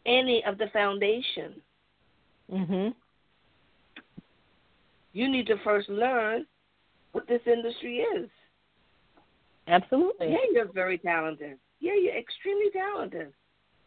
[0.06, 1.62] any of the foundation?
[2.52, 2.96] Mhm.
[5.14, 6.46] You need to first learn
[7.14, 8.30] what this industry is.
[9.68, 10.32] Absolutely.
[10.32, 11.58] Yeah, you're very talented.
[11.80, 13.34] Yeah, you're extremely talented.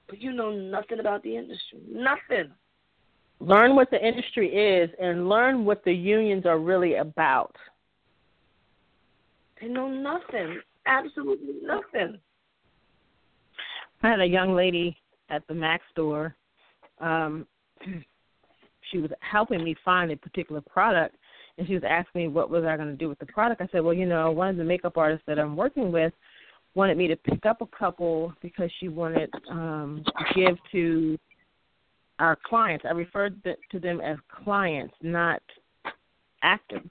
[0.09, 1.80] But you know nothing about the industry.
[1.90, 2.52] Nothing.
[3.40, 7.54] Learn what the industry is and learn what the unions are really about.
[9.61, 10.61] They know nothing.
[10.86, 12.18] Absolutely nothing.
[14.02, 14.96] I had a young lady
[15.28, 16.34] at the Mac store.
[17.00, 17.46] Um,
[18.90, 21.16] she was helping me find a particular product,
[21.59, 23.61] and she was asking me what was I going to do with the product.
[23.61, 26.12] I said, well, you know, one of the makeup artists that I'm working with
[26.79, 31.18] wanted me to pick up a couple because she wanted um, to give to
[32.20, 32.85] our clients.
[32.89, 35.43] I referred to them as clients, not
[36.45, 36.87] actors.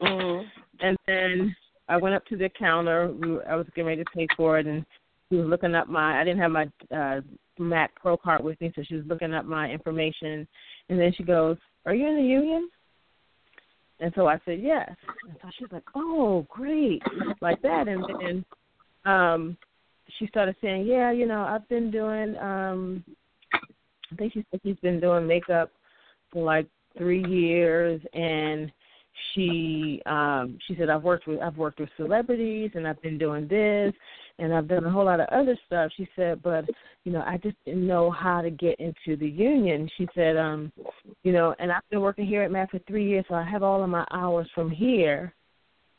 [0.00, 0.46] Mm-hmm.
[0.80, 1.56] And then
[1.86, 3.14] I went up to the counter.
[3.46, 4.86] I was getting ready to pay for it, and
[5.28, 6.18] she was looking up my.
[6.18, 7.20] I didn't have my uh,
[7.58, 10.48] Mac Pro card with me, so she was looking up my information.
[10.88, 12.70] And then she goes, "Are you in the union?"
[14.00, 14.90] And so I said yes.
[15.28, 17.02] And so she's like, "Oh, great!"
[17.42, 17.86] like that.
[17.86, 18.44] And then
[19.06, 19.56] um,
[20.18, 23.04] she started saying, "Yeah, you know, I've been doing um,
[24.12, 25.70] I think she said she's been doing makeup
[26.32, 28.70] for like three years and
[29.34, 33.48] she um she said I've worked with I've worked with celebrities and I've been doing
[33.48, 33.94] this
[34.38, 35.90] and I've done a whole lot of other stuff.
[35.96, 36.66] She said, but
[37.04, 39.88] you know, I just didn't know how to get into the union.
[39.96, 40.70] She said, um,
[41.22, 43.62] you know, and I've been working here at Mac for three years, so I have
[43.62, 45.34] all of my hours from here.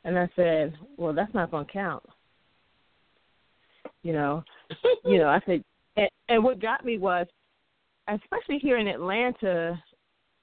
[0.04, 2.04] And I said, well, that's not going to count.
[4.08, 4.44] You know,
[5.06, 5.66] you know, I said,
[5.98, 7.28] and, and what got me was
[8.08, 9.84] especially here in Atlanta,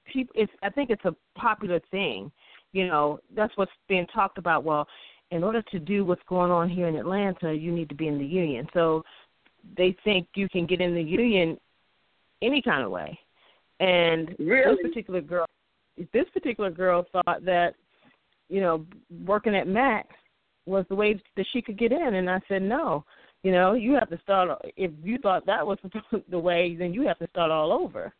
[0.05, 2.31] people it's I think it's a popular thing.
[2.73, 4.63] You know, that's what's being talked about.
[4.63, 4.87] Well,
[5.31, 8.19] in order to do what's going on here in Atlanta, you need to be in
[8.19, 8.67] the union.
[8.71, 9.01] So
[9.75, 11.57] they think you can get in the union
[12.43, 13.17] any kind of way.
[13.79, 14.75] And really?
[14.75, 15.47] this particular girl
[16.13, 17.73] this particular girl thought that,
[18.47, 18.85] you know,
[19.25, 20.07] working at Mac
[20.67, 23.05] was the way that she could get in and I said no.
[23.43, 24.49] You know, you have to start.
[24.75, 25.77] If you thought that was
[26.29, 28.13] the way, then you have to start all over.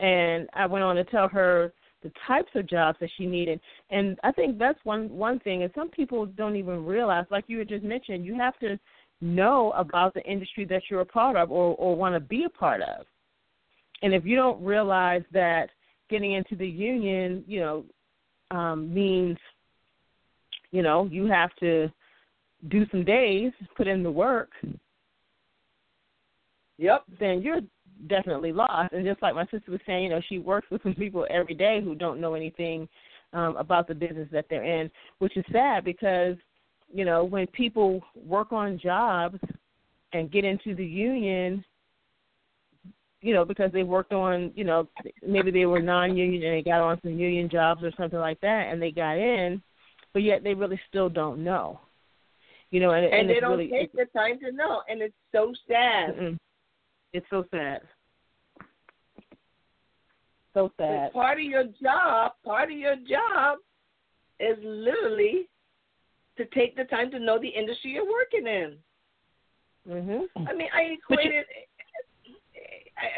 [0.00, 1.72] And I went on to tell her
[2.02, 5.62] the types of jobs that she needed, and I think that's one one thing.
[5.62, 8.78] And some people don't even realize, like you had just mentioned, you have to
[9.20, 12.50] know about the industry that you're a part of or or want to be a
[12.50, 13.06] part of.
[14.02, 15.70] And if you don't realize that
[16.10, 17.84] getting into the union, you know,
[18.50, 19.38] um, means,
[20.70, 21.90] you know, you have to
[22.68, 24.50] do some days, put in the work,
[26.78, 27.60] yep, then you're
[28.08, 28.92] definitely lost.
[28.92, 31.54] And just like my sister was saying, you know, she works with some people every
[31.54, 32.88] day who don't know anything
[33.32, 36.36] um, about the business that they're in, which is sad because,
[36.92, 39.38] you know, when people work on jobs
[40.12, 41.64] and get into the union,
[43.20, 44.86] you know, because they worked on, you know,
[45.26, 48.68] maybe they were non-union and they got on some union jobs or something like that,
[48.70, 49.62] and they got in,
[50.12, 51.80] but yet they really still don't know.
[52.74, 55.14] You know, and, and, and they don't really, take the time to know, and it's
[55.30, 56.16] so sad.
[56.16, 56.36] Mm-mm.
[57.12, 57.82] It's so sad.
[60.54, 61.12] So sad.
[61.12, 63.58] Part of your job, part of your job,
[64.40, 65.48] is literally
[66.36, 68.76] to take the time to know the industry you're working in.
[69.88, 70.26] Mhm.
[70.48, 71.44] I mean, I equated.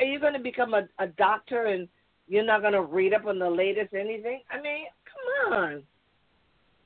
[0.01, 1.89] Are you going to become a, a doctor and
[2.29, 4.43] you're not going to read up on the latest anything?
[4.51, 5.83] I mean, come on.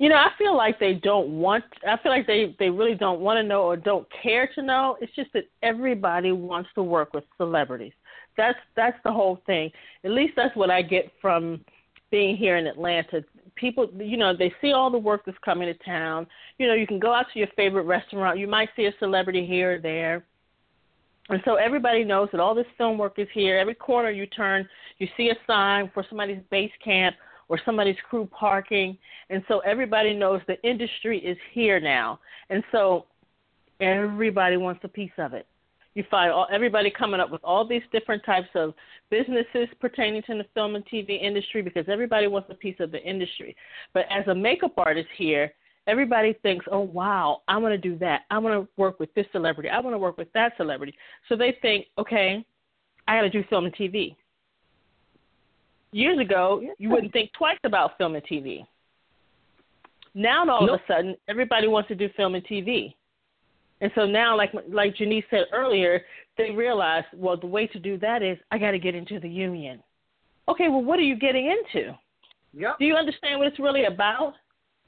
[0.00, 1.62] You know, I feel like they don't want.
[1.86, 4.96] I feel like they they really don't want to know or don't care to know.
[5.02, 7.92] It's just that everybody wants to work with celebrities.
[8.34, 9.70] That's that's the whole thing.
[10.02, 11.62] At least that's what I get from
[12.10, 13.22] being here in Atlanta.
[13.56, 16.26] People, you know, they see all the work that's coming to town.
[16.56, 18.38] You know, you can go out to your favorite restaurant.
[18.38, 20.24] You might see a celebrity here or there.
[21.28, 23.58] And so everybody knows that all this film work is here.
[23.58, 27.14] Every corner you turn, you see a sign for somebody's base camp
[27.50, 28.96] or somebody's crew parking.
[29.28, 32.20] And so everybody knows the industry is here now.
[32.48, 33.06] And so
[33.80, 35.46] everybody wants a piece of it.
[35.94, 38.72] You find all, everybody coming up with all these different types of
[39.10, 43.02] businesses pertaining to the film and TV industry because everybody wants a piece of the
[43.02, 43.56] industry.
[43.92, 45.52] But as a makeup artist here,
[45.88, 48.22] everybody thinks, oh, wow, I want to do that.
[48.30, 49.68] I want to work with this celebrity.
[49.68, 50.94] I want to work with that celebrity.
[51.28, 52.46] So they think, okay,
[53.08, 54.14] I got to do film and TV.
[55.92, 58.64] Years ago, you wouldn't think twice about film and TV.
[60.14, 60.76] Now, all nope.
[60.76, 62.94] of a sudden, everybody wants to do film and TV.
[63.80, 66.02] And so now, like like Janice said earlier,
[66.36, 69.28] they realize, well, the way to do that is I got to get into the
[69.28, 69.82] union.
[70.48, 71.92] Okay, well, what are you getting into?
[72.54, 72.78] Yep.
[72.78, 74.34] Do you understand what it's really about?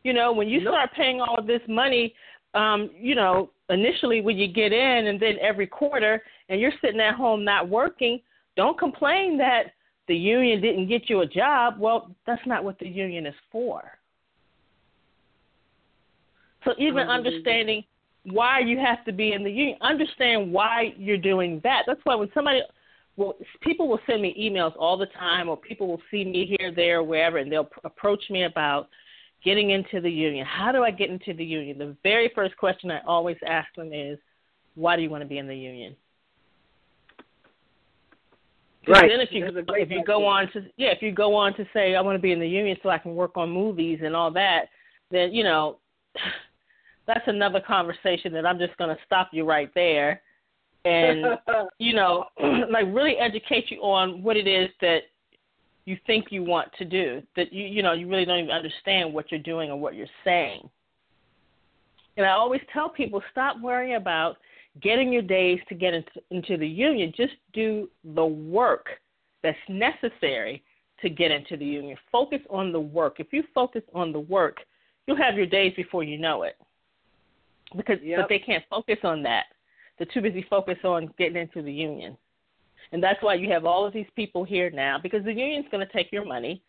[0.03, 0.75] You know, when you nope.
[0.75, 2.15] start paying all of this money,
[2.55, 7.01] um, you know, initially when you get in, and then every quarter, and you're sitting
[7.01, 8.21] at home not working,
[8.57, 9.73] don't complain that
[10.09, 11.75] the union didn't get you a job.
[11.79, 13.83] Well, that's not what the union is for.
[16.65, 17.11] So even mm-hmm.
[17.11, 17.85] understanding
[18.25, 19.79] why you have to be in the union.
[19.81, 21.83] Understand why you're doing that.
[21.87, 22.63] That's why when somebody,
[23.17, 26.73] well, people will send me emails all the time, or people will see me here,
[26.75, 28.89] there, wherever, and they'll approach me about
[29.45, 30.47] getting into the union.
[30.47, 31.79] How do I get into the union?
[31.79, 34.19] The very first question I always ask them is,
[34.77, 35.97] why do you want to be in the union?
[38.89, 39.09] Right.
[39.09, 41.95] Then if you if you go on to yeah if you go on to say
[41.95, 44.33] I want to be in the union so I can work on movies and all
[44.33, 44.66] that,
[45.11, 45.78] then you know
[47.07, 50.20] that's another conversation that I'm just going to stop you right there
[50.85, 51.39] and
[51.78, 52.24] you know
[52.70, 55.03] like really educate you on what it is that
[55.85, 59.12] you think you want to do that you you know you really don't even understand
[59.12, 60.68] what you're doing or what you're saying
[62.16, 64.37] and i always tell people stop worrying about
[64.81, 68.87] getting your days to get into, into the union just do the work
[69.43, 70.62] that's necessary
[71.01, 74.59] to get into the union focus on the work if you focus on the work
[75.07, 76.57] you'll have your days before you know it
[77.77, 78.20] because yep.
[78.20, 79.45] but they can't focus on that.
[79.99, 82.16] They're too busy focused on getting into the union,
[82.93, 85.87] and that's why you have all of these people here now because the union's going
[85.87, 86.62] to take your money.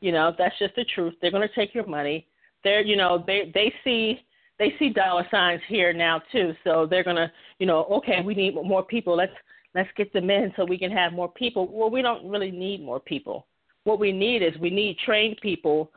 [0.00, 1.14] You know that's just the truth.
[1.20, 2.26] They're going to take your money.
[2.64, 4.20] They're you know they they see
[4.58, 8.34] they see dollar signs here now too, so they're going to you know okay we
[8.34, 9.16] need more people.
[9.16, 9.32] Let's
[9.74, 11.68] let's get them in so we can have more people.
[11.70, 13.46] Well, we don't really need more people.
[13.84, 15.90] What we need is we need trained people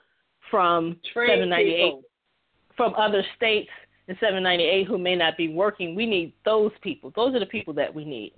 [0.49, 2.01] from trained 798 people.
[2.76, 3.70] from other states
[4.07, 7.12] in 798 who may not be working, we need those people.
[7.16, 8.34] Those are the people that we need.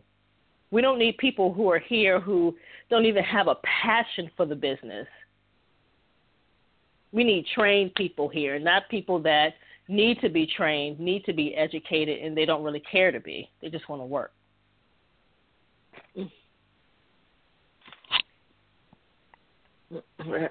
[0.72, 2.56] We don't need people who are here who
[2.90, 5.08] don't even have a passion for the business.
[7.12, 9.54] We need trained people here, not people that
[9.88, 13.50] need to be trained, need to be educated, and they don't really care to be.
[13.62, 14.34] They just want to work.
[16.18, 16.28] Mm-hmm.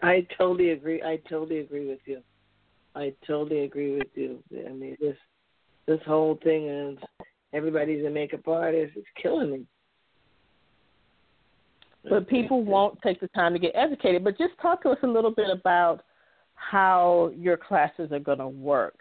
[0.02, 1.02] I totally agree.
[1.02, 2.22] I totally agree with you.
[2.94, 4.42] I totally agree with you.
[4.66, 5.16] I mean, this
[5.86, 6.98] this whole thing of
[7.52, 9.66] everybody's a makeup artist is killing me.
[12.08, 14.24] But people won't take the time to get educated.
[14.24, 16.02] But just talk to us a little bit about
[16.54, 19.00] how your classes are going to work.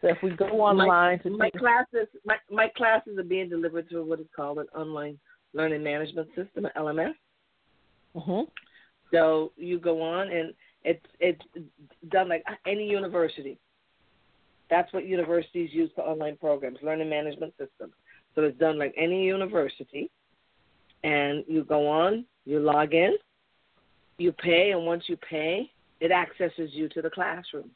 [0.00, 3.88] So if we go online my, to my classes, my my classes are being delivered
[3.88, 5.18] through what is called an online
[5.54, 7.14] learning management system, LMS.
[8.14, 8.42] Mm-hmm.
[9.12, 10.52] So you go on and
[10.84, 11.42] it's it's
[12.10, 13.58] done like any university.
[14.68, 17.92] That's what universities use for online programs, learning management systems.
[18.34, 20.10] So it's done like any university.
[21.04, 23.16] And you go on, you log in,
[24.18, 25.70] you pay, and once you pay,
[26.00, 27.70] it accesses you to the classroom.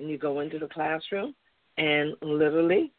[0.00, 1.34] And you go into the classroom,
[1.78, 2.90] and literally,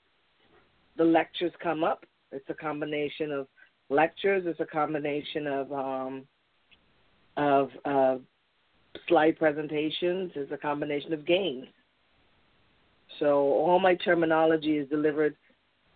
[0.97, 2.05] the lectures come up.
[2.31, 3.47] It's a combination of
[3.89, 4.43] lectures.
[4.45, 6.23] It's a combination of um,
[7.37, 8.17] of uh,
[9.07, 11.65] slide presentations is a combination of games.
[13.19, 15.35] So all my terminology is delivered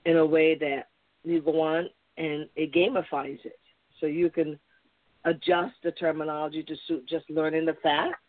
[0.05, 0.87] in a way that
[1.23, 3.59] you go on and it gamifies it.
[3.99, 4.59] So you can
[5.25, 8.19] adjust the terminology to suit just learning the facts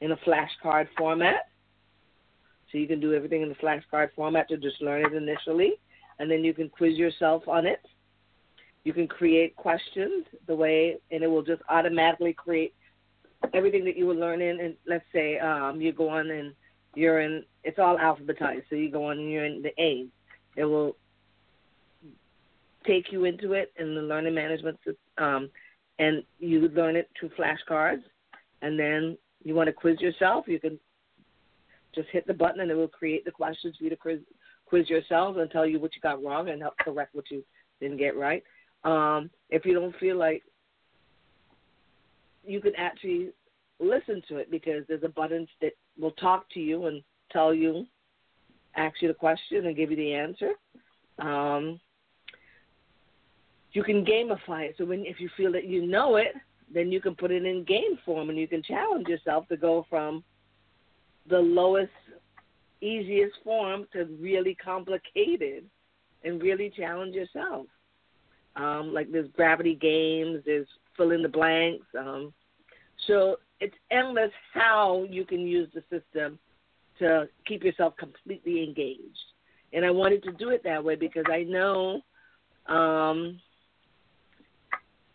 [0.00, 1.48] in a flashcard format.
[2.70, 5.74] So you can do everything in the flashcard format to just learn it initially,
[6.18, 7.80] and then you can quiz yourself on it.
[8.84, 12.74] You can create questions the way, and it will just automatically create
[13.54, 16.54] everything that you were learning, and let's say um, you go on and
[16.94, 18.64] you're in, it's all alphabetized.
[18.68, 20.06] So you go on and you're in the A.
[20.56, 20.96] It will
[22.86, 25.50] take you into it in the learning management system, um,
[25.98, 28.02] and you learn it through flashcards.
[28.62, 30.78] And then you want to quiz yourself, you can
[31.98, 34.20] just hit the button and it will create the questions for you to quiz,
[34.66, 37.42] quiz yourself and tell you what you got wrong and help correct what you
[37.80, 38.44] didn't get right.
[38.84, 40.42] Um, if you don't feel like
[42.44, 43.30] you can actually
[43.80, 47.84] listen to it because there's a button that will talk to you and tell you,
[48.76, 50.52] ask you the question and give you the answer.
[51.18, 51.80] Um,
[53.72, 54.76] you can gamify it.
[54.78, 56.34] So when if you feel that you know it,
[56.72, 59.84] then you can put it in game form and you can challenge yourself to go
[59.90, 60.22] from
[61.28, 61.92] the lowest,
[62.80, 65.64] easiest form to really complicated
[66.24, 67.66] and really challenge yourself.
[68.56, 70.66] Um, like there's gravity games, there's
[70.96, 71.86] fill in the blanks.
[71.98, 72.32] Um,
[73.06, 76.38] so it's endless how you can use the system
[76.98, 79.00] to keep yourself completely engaged.
[79.72, 82.00] And I wanted to do it that way because I know
[82.66, 83.38] um,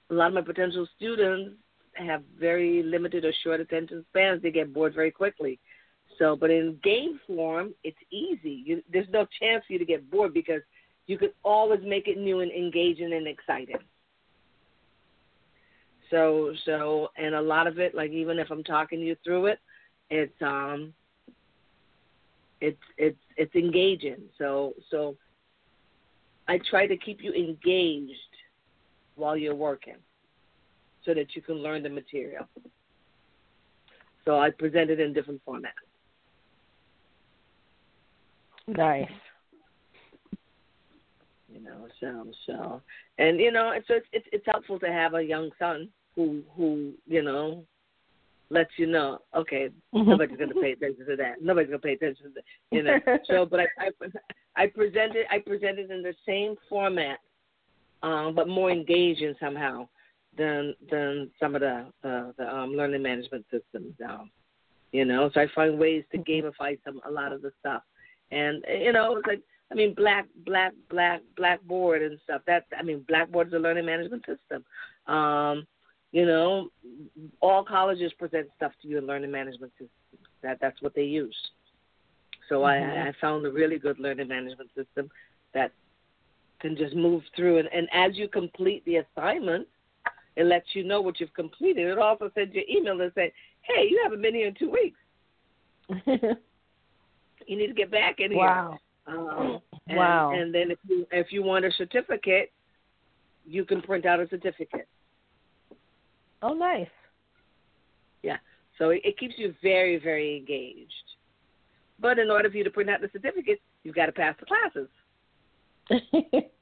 [0.09, 1.55] a lot of my potential students
[1.95, 4.41] have very limited or short attention spans.
[4.41, 5.59] They get bored very quickly.
[6.19, 8.63] So, but in game form, it's easy.
[8.65, 10.61] You, there's no chance for you to get bored because
[11.07, 13.77] you can always make it new and engaging and exciting.
[16.09, 19.59] So, so, and a lot of it, like even if I'm talking you through it,
[20.09, 20.93] it's um,
[22.61, 24.21] it's it's it's engaging.
[24.37, 25.15] So, so
[26.47, 28.13] I try to keep you engaged
[29.15, 29.95] while you're working
[31.05, 32.47] so that you can learn the material.
[34.25, 35.92] So I present it in different formats.
[38.67, 39.09] Nice.
[41.51, 42.81] You know, so so,
[43.19, 46.93] and you know, so it's it's it's helpful to have a young son who who
[47.05, 47.63] you know
[48.49, 51.41] lets you know, okay, nobody's going to pay attention to that.
[51.41, 52.43] Nobody's going to pay attention to that.
[52.71, 52.99] You know.
[53.29, 57.19] so, but I, I I presented I presented in the same format,
[58.03, 59.87] um, but more engaging somehow
[60.37, 64.25] than than some of the the, the um, learning management systems now.
[64.91, 67.81] You know, so I find ways to gamify some a lot of the stuff,
[68.33, 72.41] and you know, it's like I mean, black black black blackboard and stuff.
[72.47, 74.63] That I mean, Blackboard is a learning management system.
[75.13, 75.65] Um,
[76.11, 76.69] you know,
[77.41, 79.89] all colleges present stuff to you in learning management systems.
[80.43, 81.35] That that's what they use.
[82.49, 82.99] So mm-hmm.
[82.99, 85.09] I, I found a really good learning management system
[85.53, 85.71] that
[86.59, 89.67] can just move through and, and as you complete the assignment,
[90.35, 91.87] it lets you know what you've completed.
[91.87, 94.71] It also sends you an email and say, Hey, you haven't been here in two
[94.71, 94.99] weeks.
[97.47, 98.39] you need to get back in here.
[98.39, 98.77] Wow.
[99.07, 100.31] Um, and, wow.
[100.33, 102.51] And then if you if you want a certificate,
[103.45, 104.87] you can print out a certificate.
[106.41, 106.87] Oh, nice.
[108.21, 108.37] Yeah.
[108.77, 110.91] So it, it keeps you very very engaged.
[111.99, 114.45] But in order for you to print out the certificate, you've got to pass the
[114.45, 114.89] classes.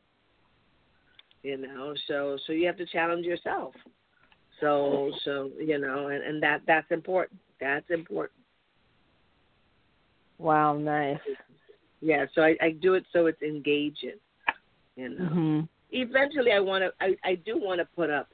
[1.44, 3.74] you know so so you have to challenge yourself
[4.60, 8.41] so so you know and and that that's important that's important
[10.42, 11.20] wow nice.
[12.02, 14.20] Yeah so i i do it so it's engaging
[14.96, 15.26] you know.
[15.26, 15.60] Mm-hmm.
[15.92, 18.28] eventually i want to i i do want to put up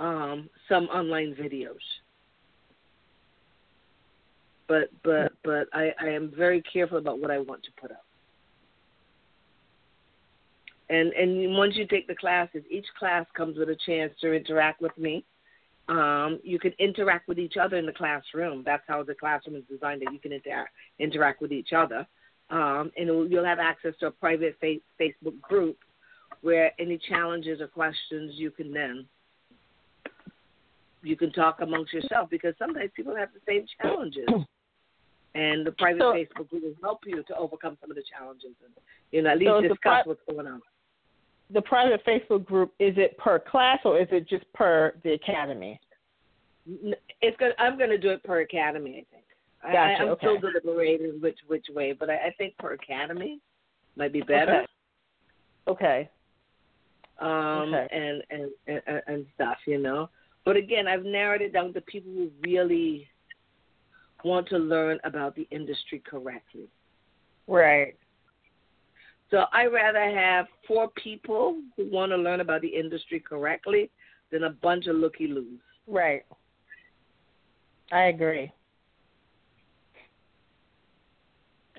[0.00, 1.74] um some online videos.
[4.68, 8.04] But but but i i am very careful about what i want to put up.
[10.90, 14.80] And and once you take the classes, each class comes with a chance to interact
[14.80, 15.24] with me.
[15.88, 18.62] Um, you can interact with each other in the classroom.
[18.64, 20.68] That's how the classroom is designed that you can inter-
[20.98, 22.06] interact with each other.
[22.50, 25.78] Um, and you'll have access to a private fa- Facebook group
[26.42, 29.06] where any challenges or questions you can then
[31.02, 34.28] you can talk amongst yourself because sometimes people have the same challenges.
[35.34, 38.56] And the private so, Facebook group will help you to overcome some of the challenges
[38.64, 38.72] and
[39.12, 40.62] you know, at least so discuss pri- what's going on
[41.50, 45.80] the private Facebook group is it per class or is it just per the academy?
[47.20, 47.52] It's going.
[47.58, 48.90] I'm going to do it per academy.
[48.90, 49.24] I think.
[49.62, 50.26] Gotcha, I, am okay.
[50.26, 53.40] still deliberating which which way, but I, I think per academy
[53.96, 54.66] might be better.
[55.66, 56.08] Okay.
[57.20, 57.26] okay.
[57.26, 57.88] Um, okay.
[57.90, 60.10] And, and and and stuff, you know.
[60.44, 63.08] But again, I've narrowed it down to people who really
[64.24, 66.68] want to learn about the industry correctly.
[67.46, 67.96] Right.
[69.30, 73.90] So I rather have four people who want to learn about the industry correctly
[74.32, 75.60] than a bunch of looky loos.
[75.86, 76.24] Right.
[77.92, 78.52] I agree.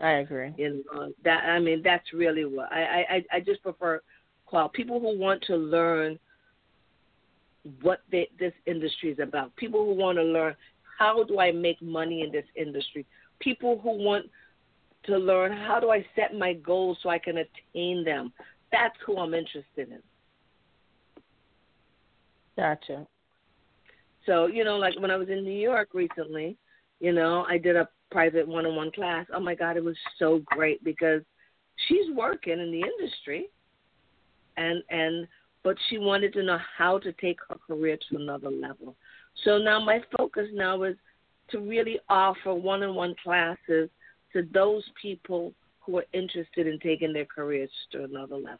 [0.01, 0.53] I agree.
[0.57, 4.01] You know, that I mean that's really what I I I just prefer
[4.45, 6.17] qual people who want to learn
[7.81, 9.55] what they, this industry is about.
[9.57, 10.55] People who want to learn
[10.97, 13.05] how do I make money in this industry.
[13.39, 14.25] People who want
[15.05, 18.33] to learn how do I set my goals so I can attain them.
[18.71, 19.99] That's who I'm interested in.
[22.57, 23.07] Gotcha.
[24.25, 26.57] So, you know, like when I was in New York recently,
[26.99, 29.25] you know, I did a private one on one class.
[29.33, 31.21] Oh my God, it was so great because
[31.87, 33.49] she's working in the industry
[34.57, 35.27] and and
[35.63, 38.95] but she wanted to know how to take her career to another level.
[39.43, 40.95] So now my focus now is
[41.51, 43.89] to really offer one on one classes
[44.33, 48.59] to those people who are interested in taking their careers to another level.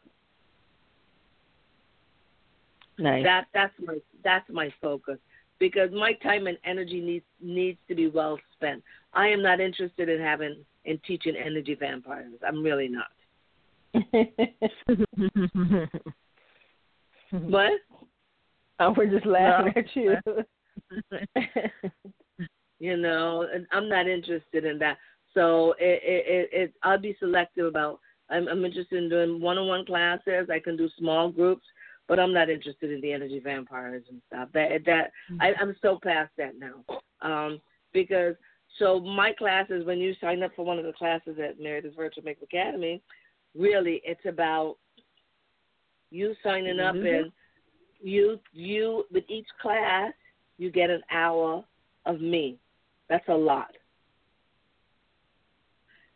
[2.98, 3.24] nice.
[3.24, 5.18] that that's my that's my focus
[5.58, 8.82] because my time and energy needs needs to be well spent.
[9.14, 12.34] I am not interested in having in teaching energy vampires.
[12.46, 13.12] I'm really not.
[17.30, 17.72] what?
[18.78, 19.82] Oh, we're just laughing no.
[19.82, 20.16] at you.
[22.78, 24.96] you know, I'm not interested in that.
[25.34, 28.00] So it, it, it, I'll be selective about.
[28.28, 30.48] I'm, I'm interested in doing one-on-one classes.
[30.52, 31.64] I can do small groups,
[32.06, 34.48] but I'm not interested in the energy vampires and stuff.
[34.54, 35.42] That that mm-hmm.
[35.42, 36.84] I, I'm so past that now.
[37.22, 37.60] Um,
[37.92, 38.36] because
[38.78, 42.24] so my classes, when you sign up for one of the classes at Marietta's Virtual
[42.24, 43.02] Make Academy,
[43.56, 44.76] really it's about
[46.10, 46.98] you signing mm-hmm.
[46.98, 47.32] up and
[48.00, 50.12] you you with each class
[50.58, 51.64] you get an hour
[52.06, 52.58] of me.
[53.08, 53.74] That's a lot.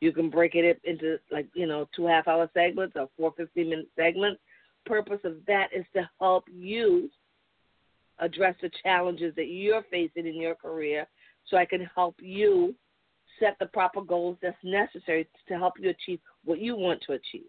[0.05, 3.70] You can break it into like, you know, two half hour segments or four fifteen
[3.70, 4.38] minute segments.
[4.84, 7.09] Purpose of that is to help you
[8.18, 11.07] address the challenges that you're facing in your career
[11.46, 12.74] so I can help you
[13.40, 17.48] set the proper goals that's necessary to help you achieve what you want to achieve.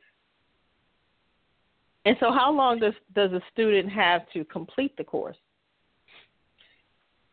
[2.06, 5.36] And so how long does does a student have to complete the course?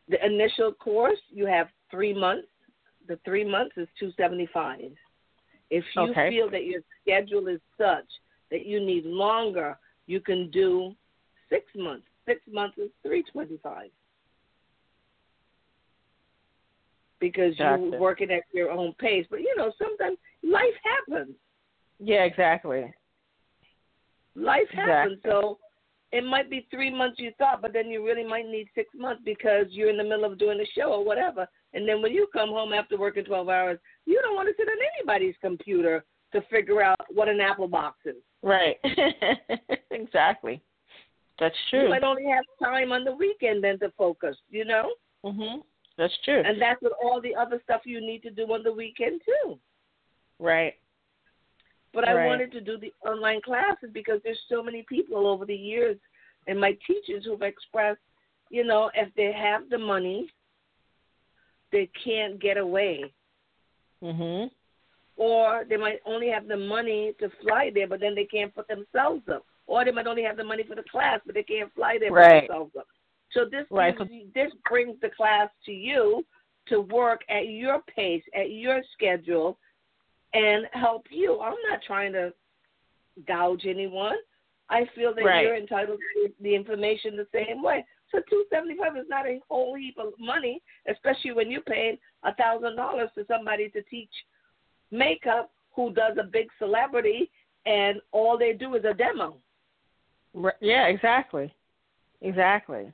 [0.09, 2.49] The initial course you have 3 months.
[3.07, 4.97] The 3 months is 275.
[5.73, 6.29] If you okay.
[6.29, 8.05] feel that your schedule is such
[8.51, 10.95] that you need longer, you can do
[11.49, 12.07] 6 months.
[12.27, 13.89] 6 months is 325.
[17.21, 17.81] Because gotcha.
[17.81, 19.25] you're working at your own pace.
[19.31, 21.35] But you know, sometimes life happens.
[21.99, 22.93] Yeah, exactly.
[24.37, 25.15] Life happens.
[25.15, 25.31] Exactly.
[25.31, 25.59] So
[26.13, 29.23] it might be three months you thought, but then you really might need six months
[29.25, 31.49] because you're in the middle of doing a show or whatever.
[31.73, 34.69] And then when you come home after working 12 hours, you don't want to sit
[34.69, 38.17] on anybody's computer to figure out what an Apple box is.
[38.43, 38.77] Right.
[39.91, 40.63] exactly.
[41.41, 41.85] That's true.
[41.85, 44.93] You might only have time on the weekend then to focus, you know?
[45.25, 45.63] Mhm.
[45.97, 46.43] That's true.
[46.45, 49.59] And that's with all the other stuff you need to do on the weekend too.
[50.39, 50.75] Right.
[51.95, 55.55] But I wanted to do the online classes because there's so many people over the
[55.55, 55.99] years
[56.47, 58.01] and my teachers who've expressed,
[58.51, 60.29] you know, if they have the money,
[61.71, 63.13] they can't get away.
[64.03, 64.51] Mhm.
[65.17, 68.67] Or they might only have the money to fly there, but then they can't put
[68.69, 69.47] themselves up.
[69.67, 72.11] Or they might only have the money for the class, but they can't fly there
[72.11, 72.49] right.
[72.49, 72.89] themselves up.
[73.31, 73.97] So this right.
[74.35, 76.27] this brings the class to you
[76.67, 79.59] to work at your pace, at your schedule,
[80.35, 81.41] and help you.
[81.41, 82.33] I'm not trying to
[83.27, 84.17] gouge anyone.
[84.71, 85.45] I feel that right.
[85.45, 87.85] you're entitled to the information the same way.
[88.11, 91.99] So two seventy five is not a whole heap of money, especially when you paid
[92.25, 94.11] a thousand dollars to somebody to teach
[94.91, 97.31] makeup who does a big celebrity
[97.65, 99.37] and all they do is a demo.
[100.61, 101.55] Yeah, exactly.
[102.21, 102.93] Exactly.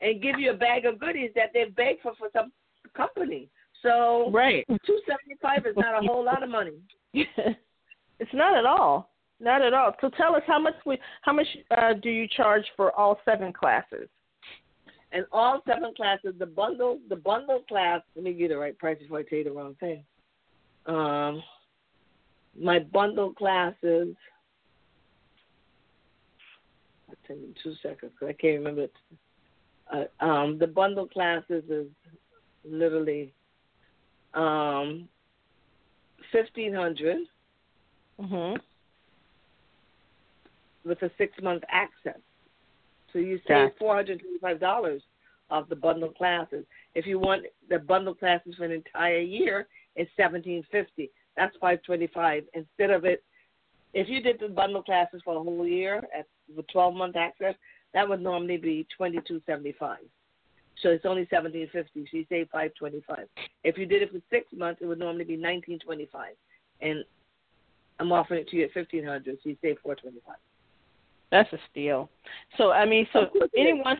[0.00, 2.52] And give you a bag of goodies that they've begged for for some
[2.96, 3.48] company.
[3.84, 6.72] So right, two seventy five is not a whole lot of money.
[7.12, 9.10] it's not at all.
[9.40, 9.92] Not at all.
[10.00, 13.52] So tell us how much we how much uh, do you charge for all seven
[13.52, 14.08] classes?
[15.12, 18.00] And all seven classes, the bundle the bundle class.
[18.16, 20.02] Let me get the right price before I tell you the wrong thing.
[20.86, 21.42] Um,
[22.58, 24.16] my bundle classes.
[27.10, 28.94] I'll tell you two seconds because I can't remember it.
[29.92, 31.86] Uh, um, the bundle classes is
[32.64, 33.30] literally
[34.34, 35.08] um,
[36.32, 37.18] fifteen hundred.
[38.20, 38.58] Mhm.
[40.84, 42.20] With a six month access,
[43.12, 45.02] so you save four hundred twenty five dollars
[45.50, 46.64] of the bundle classes.
[46.94, 49.66] If you want the bundle classes for an entire year,
[49.96, 51.10] it's seventeen fifty.
[51.36, 53.24] That's five twenty five instead of it.
[53.94, 57.54] If you did the bundle classes for a whole year at with twelve month access,
[57.94, 60.04] that would normally be twenty two seventy five.
[60.82, 62.04] So it's only seventeen fifty.
[62.10, 63.26] So you save five twenty five.
[63.62, 66.34] If you did it for six months, it would normally be nineteen twenty five,
[66.80, 67.04] and
[68.00, 69.38] I'm offering it to you at fifteen hundred.
[69.42, 70.36] So you save four twenty five.
[71.30, 72.10] That's a steal.
[72.58, 73.98] So I mean, so anyone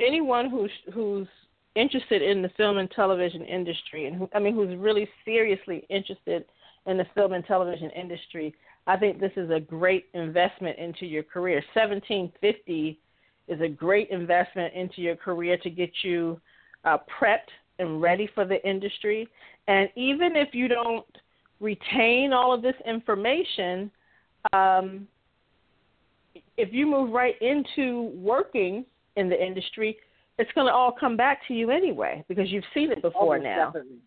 [0.00, 1.28] anyone who's who's
[1.74, 6.44] interested in the film and television industry, and who, I mean, who's really seriously interested
[6.86, 8.54] in the film and television industry,
[8.86, 11.64] I think this is a great investment into your career.
[11.72, 12.98] Seventeen fifty
[13.48, 16.40] is a great investment into your career to get you
[16.84, 19.28] uh, prepped and ready for the industry.
[19.68, 21.06] And even if you don't
[21.60, 23.90] retain all of this information,
[24.52, 25.06] um,
[26.56, 28.84] if you move right into working
[29.16, 29.96] in the industry,
[30.38, 33.42] it's going to all come back to you anyway because you've seen it before oh,
[33.42, 33.66] now.
[33.66, 33.98] Definitely.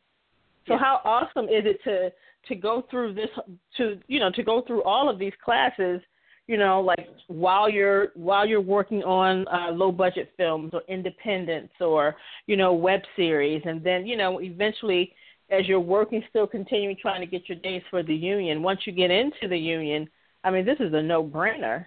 [0.67, 0.79] So yeah.
[0.79, 2.11] how awesome is it to
[2.47, 3.29] to go through this
[3.77, 6.01] to you know to go through all of these classes
[6.47, 11.73] you know, like while you're while you're working on uh, low budget films or independents
[11.81, 12.15] or
[12.45, 15.11] you know web series, and then you know eventually
[15.49, 18.63] as you're working, still continuing trying to get your days for the union.
[18.63, 20.09] Once you get into the union,
[20.43, 21.85] I mean, this is a no brainer.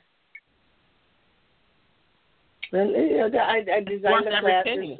[2.73, 4.99] Well, I, I designed the classes.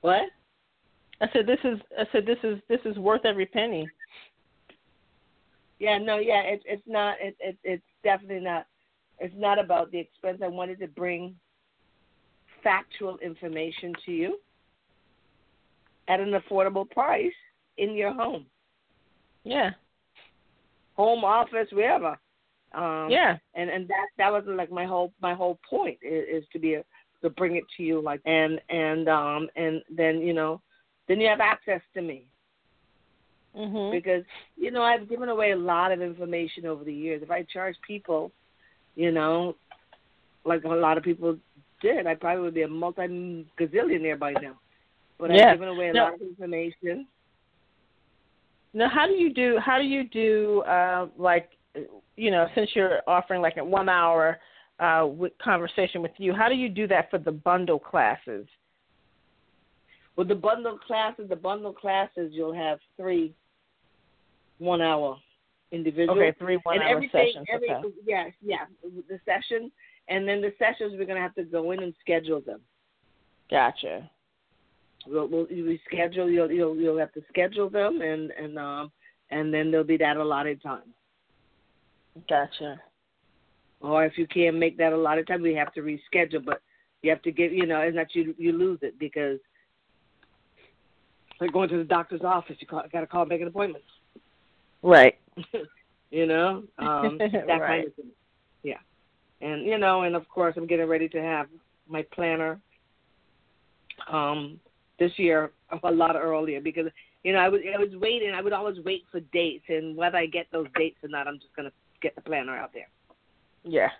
[0.00, 0.22] What?
[1.20, 1.78] I said this is.
[1.98, 2.60] I said this is.
[2.68, 3.88] This is worth every penny.
[5.80, 7.16] Yeah, no, yeah, it's it's not.
[7.20, 8.66] It, it it's definitely not.
[9.18, 10.40] It's not about the expense.
[10.42, 11.34] I wanted to bring
[12.62, 14.38] factual information to you
[16.08, 17.32] at an affordable price
[17.76, 18.46] in your home.
[19.44, 19.70] Yeah.
[20.96, 22.18] Home office, wherever.
[22.72, 23.36] Um, yeah.
[23.54, 26.74] And and that that was like my whole my whole point is, is to be
[26.74, 26.84] a,
[27.22, 30.60] to bring it to you like and and um and then you know
[31.08, 32.26] then you have access to me.
[33.56, 33.96] Mm-hmm.
[33.96, 34.24] Because
[34.56, 37.22] you know I've given away a lot of information over the years.
[37.22, 38.30] If I charge people,
[38.94, 39.56] you know,
[40.44, 41.36] like a lot of people
[41.80, 44.58] did, I probably would be a multi gazillionaire by now.
[45.18, 45.30] But.
[45.32, 46.04] I've given away a no.
[46.04, 47.06] lot of information.
[48.74, 49.58] Now, how do you do?
[49.64, 50.62] How do you do?
[50.62, 51.50] Uh, like,
[52.16, 54.38] you know, since you're offering like a one hour
[54.78, 58.46] uh, with conversation with you, how do you do that for the bundle classes?
[60.18, 63.32] With the bundle classes, the bundle classes, you'll have three
[64.58, 65.16] one hour
[65.70, 66.18] individual.
[66.18, 67.46] Okay, three one and hour sessions.
[67.48, 67.88] Every, okay.
[68.04, 69.70] Yes, yeah, the session,
[70.08, 72.60] and then the sessions we're gonna have to go in and schedule them.
[73.48, 74.10] Gotcha.
[75.06, 76.28] We'll, we'll we schedule.
[76.28, 78.90] You'll you'll you'll have to schedule them, and and um
[79.30, 80.92] and then there'll be that allotted time.
[82.28, 82.80] Gotcha.
[83.80, 86.44] Or if you can't make that allotted time, we have to reschedule.
[86.44, 86.60] But
[87.02, 87.52] you have to give.
[87.52, 89.38] You know, it's not you you lose it because
[91.40, 92.56] like going to the doctor's office.
[92.60, 93.84] You got to call, and make an appointment.
[94.82, 95.18] Right.
[96.10, 97.60] you know, um, that right.
[97.60, 98.10] kind of thing.
[98.62, 98.78] Yeah,
[99.40, 101.46] and you know, and of course, I'm getting ready to have
[101.88, 102.60] my planner
[104.10, 104.60] um
[104.98, 105.50] this year
[105.82, 106.86] a lot earlier because
[107.24, 108.32] you know I was I was waiting.
[108.34, 111.38] I would always wait for dates, and whether I get those dates or not, I'm
[111.38, 112.88] just gonna get the planner out there.
[113.64, 113.90] Yeah.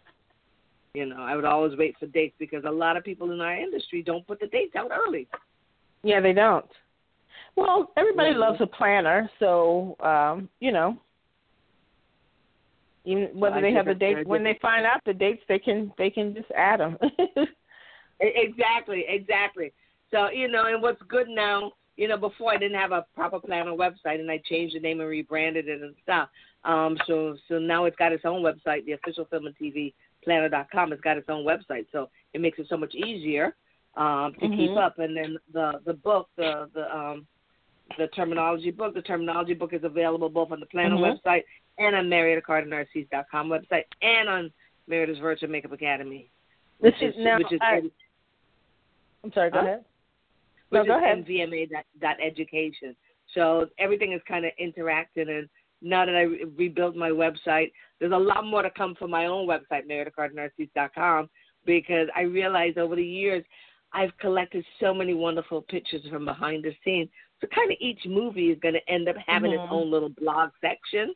[0.95, 3.55] You know, I would always wait for dates because a lot of people in our
[3.55, 5.28] industry don't put the dates out early.
[6.03, 6.64] Yeah, they don't.
[7.59, 10.96] Well, everybody loves a planner, so um, you know,
[13.04, 16.09] even whether they have the dates when they find out the dates, they can they
[16.09, 16.96] can just add them.
[18.20, 19.72] Exactly, exactly.
[20.11, 23.38] So you know, and what's good now, you know, before I didn't have a proper
[23.38, 26.28] planner website, and I changed the name and rebranded it and stuff.
[26.64, 29.94] Um, so so now it's got its own website, the official film and TV
[30.24, 30.92] planner.com.
[30.92, 33.54] It's got its own website, so it makes it so much easier
[33.96, 34.78] um, to keep Mhm.
[34.78, 34.98] up.
[34.98, 37.24] And then the the book, the the um,
[37.97, 38.95] the terminology book.
[38.95, 41.20] The terminology book is available both on the planner Mhm.
[41.22, 41.45] website
[41.78, 44.53] and on MariettaCarter-Narcisse.com website and on
[44.89, 46.30] Marietta's Virtual Makeup Academy.
[46.80, 47.39] this which is now.
[47.39, 47.82] which is I,
[49.24, 49.51] I'm sorry.
[49.51, 49.66] Go Huh?
[49.66, 49.84] ahead.
[50.68, 51.18] which No, go is ahead.
[51.26, 52.95] MVMA dot, dot education.
[53.34, 55.28] So everything is kind of interacting.
[55.28, 55.49] And
[55.82, 59.26] now that I re- rebuilt my website, there's a lot more to come for my
[59.26, 61.28] own website, mariettacarter-narcisse.com,
[61.64, 63.45] because I realized over the years
[63.93, 67.09] I've collected so many wonderful pictures from behind the scenes.
[67.41, 69.57] So kind of each movie is going to end up having Mhm.
[69.57, 71.14] its own little blog section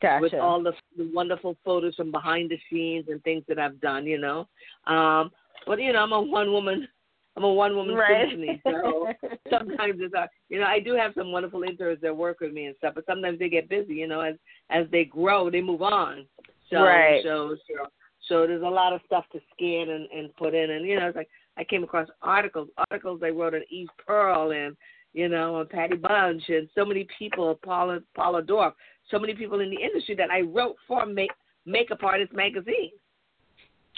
[0.00, 0.20] Gotcha.
[0.20, 4.06] with all the, the wonderful photos from behind the scenes and things that I've done,
[4.06, 4.48] you know.
[4.86, 5.30] Um,
[5.66, 6.88] but you know, I'm a one woman,
[7.36, 8.28] I'm a one woman right.
[8.28, 9.08] symphony, so
[9.50, 10.28] sometimes it's hard.
[10.48, 13.06] You know, I do have some wonderful interns that work with me and stuff, but
[13.06, 13.94] sometimes they get busy.
[13.94, 14.34] You know, as
[14.70, 16.26] as they grow, they move on.
[16.70, 17.22] So Right.
[17.22, 17.86] so so
[18.28, 21.08] so there's a lot of stuff to scan and and put in, and you know,
[21.08, 24.76] it's like I came across articles, articles I wrote on Eve Pearl and
[25.12, 28.74] you know, and Patty Bunch and so many people, Paula Paula Dorf,
[29.10, 31.30] so many people in the industry that I wrote for Make
[31.66, 32.92] Makeup Artist magazine.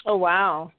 [0.05, 0.71] oh wow.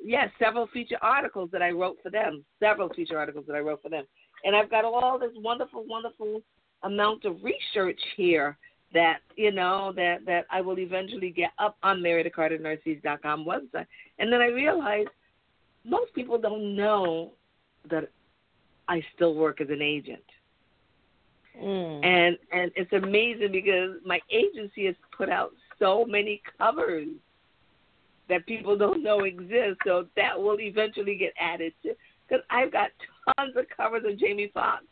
[0.00, 2.44] Yes, several feature articles that I wrote for them.
[2.60, 4.04] Several feature articles that I wrote for them.
[4.44, 6.40] And I've got all this wonderful, wonderful
[6.84, 8.56] amount of research here
[8.94, 13.86] that, you know, that, that I will eventually get up on MariettaCarter-Narcisse.com website.
[14.20, 15.08] And then I realized
[15.84, 17.32] most people don't know
[17.90, 18.08] that
[18.88, 20.22] I still work as an agent.
[21.60, 22.04] Mm.
[22.04, 27.08] And and it's amazing because my agency has put out so many covers
[28.28, 29.78] that people don't know exist.
[29.84, 31.94] So that will eventually get added to
[32.28, 32.90] because I've got
[33.36, 34.84] tons of covers of Jamie Foxx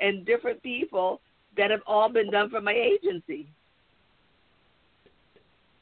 [0.00, 1.20] and different people
[1.56, 3.46] that have all been done for my agency.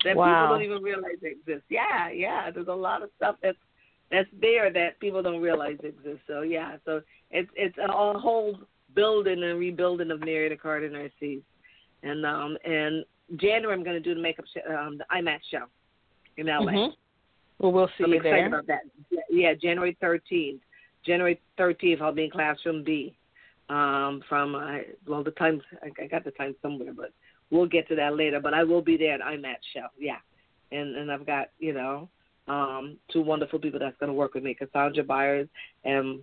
[0.04, 0.26] That Wow.
[0.26, 1.64] people don't even realize exist.
[1.68, 2.50] Yeah, yeah.
[2.50, 3.58] There's a lot of stuff that's
[4.12, 6.22] that's there that people don't realize exists.
[6.28, 8.58] So yeah, so it's it's a whole
[8.94, 11.42] building and rebuilding of Carter-Narcisse.
[12.02, 13.04] And um and
[13.36, 15.64] January I'm going to do the makeup sh- um the IMATS show.
[16.36, 16.72] in LA.
[16.72, 16.94] Mm-hmm.
[17.58, 18.46] Well, we'll see I'm excited there.
[18.46, 18.80] about that.
[19.30, 20.60] Yeah, January 13th.
[21.06, 23.16] January 13th, I'll be in classroom B.
[23.68, 27.12] Um, from uh, well, the time I, I got the time somewhere, but
[27.50, 28.40] we'll get to that later.
[28.40, 29.86] But I will be there at IMATS show.
[29.98, 30.18] Yeah,
[30.72, 32.08] and and I've got you know
[32.48, 35.48] um, two wonderful people that's going to work with me, Cassandra Byers
[35.84, 36.20] and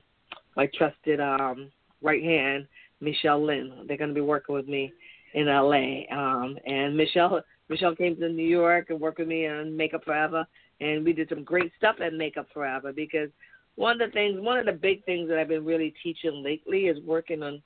[0.56, 1.72] my trusted um,
[2.02, 2.68] right hand,
[3.02, 3.86] Michelle Lynn.
[3.88, 4.92] They're going to be working with me
[5.34, 6.02] in LA.
[6.12, 10.46] Um, and Michelle Michelle came to New York and worked with me on Makeup Forever,
[10.82, 13.30] and we did some great stuff at Makeup Forever because
[13.76, 16.88] one of the things, one of the big things that I've been really teaching lately
[16.88, 17.62] is working on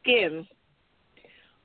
[0.00, 0.46] skin,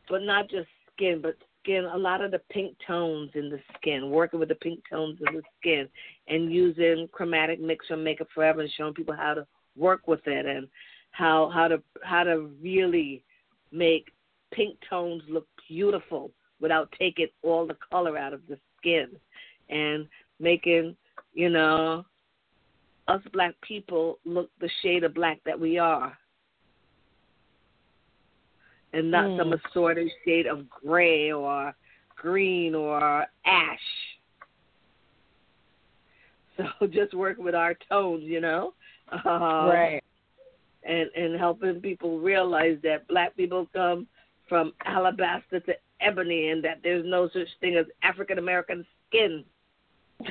[0.10, 1.36] but not just skin, but
[1.66, 5.18] skin, a lot of the pink tones in the skin, working with the pink tones
[5.28, 5.90] in the skin,
[6.28, 10.46] and using chromatic mix from Makeup Forever and showing people how to work with it
[10.46, 10.68] and
[11.12, 13.24] how how to how to really
[13.72, 14.12] make
[14.54, 16.32] pink tones look beautiful
[16.62, 19.10] without taking all the color out of the skin
[19.70, 20.08] and
[20.40, 20.96] making
[21.34, 22.06] you know
[23.08, 26.18] us black people look the shade of black that we are
[28.96, 29.38] and not Mm.
[29.38, 31.76] some assorted shade of gray or
[32.16, 34.18] green or ash
[36.58, 38.74] so just work with our tones you know
[39.12, 40.04] um, right.
[40.84, 44.08] and and helping people realize that black people come
[44.48, 49.44] from alabaster to ebony and that there's no such thing as African American skin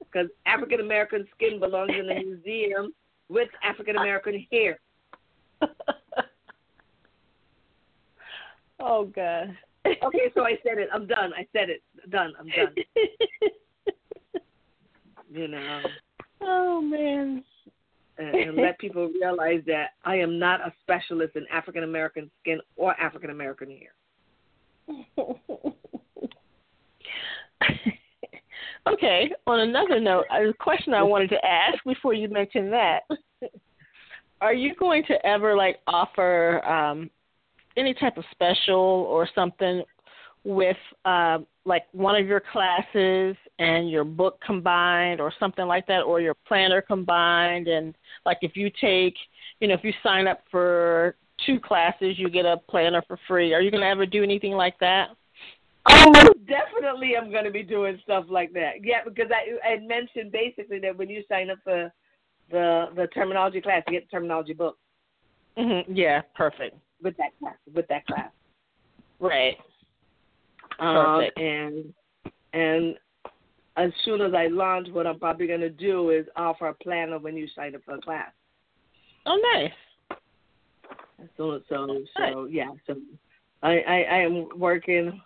[0.00, 2.92] because African American skin belongs in the museum
[3.28, 4.78] with African American hair.
[8.80, 9.56] oh God.
[9.86, 10.88] Okay, so I said it.
[10.92, 11.32] I'm done.
[11.34, 11.82] I said it.
[12.10, 12.32] Done.
[12.38, 12.74] I'm done.
[15.36, 15.82] You know,
[16.42, 17.42] oh man.
[18.16, 22.60] and, and let people realize that I am not a specialist in African American skin
[22.76, 23.90] or African American hair.
[28.88, 29.30] okay.
[29.46, 33.00] On another note, a question I wanted to ask before you mention that:
[34.40, 37.10] Are you going to ever like offer um,
[37.76, 39.82] any type of special or something
[40.44, 46.02] with uh, like one of your classes and your book combined, or something like that,
[46.02, 47.68] or your planner combined?
[47.68, 47.94] And
[48.24, 49.14] like if you take,
[49.60, 53.52] you know, if you sign up for two classes, you get a planner for free.
[53.54, 55.10] Are you going to ever do anything like that?
[55.88, 56.12] Oh,
[56.48, 58.82] definitely, I'm going to be doing stuff like that.
[58.82, 61.92] Yeah, because I I mentioned basically that when you sign up for
[62.50, 64.78] the the terminology class, you get the terminology book
[65.58, 65.94] Mm-hmm.
[65.94, 66.76] Yeah, perfect.
[67.02, 67.56] With that class.
[67.74, 68.30] With that class,
[69.20, 69.56] Right.
[70.78, 71.38] um, Perfect.
[71.38, 71.94] and
[72.52, 72.96] and
[73.76, 77.12] as soon as I launch, what I'm probably going to do is offer a plan
[77.12, 78.30] of when you sign up for a class.
[79.26, 80.18] Oh, nice.
[81.36, 82.70] So so so yeah.
[82.86, 82.96] So
[83.62, 85.20] I I, I am working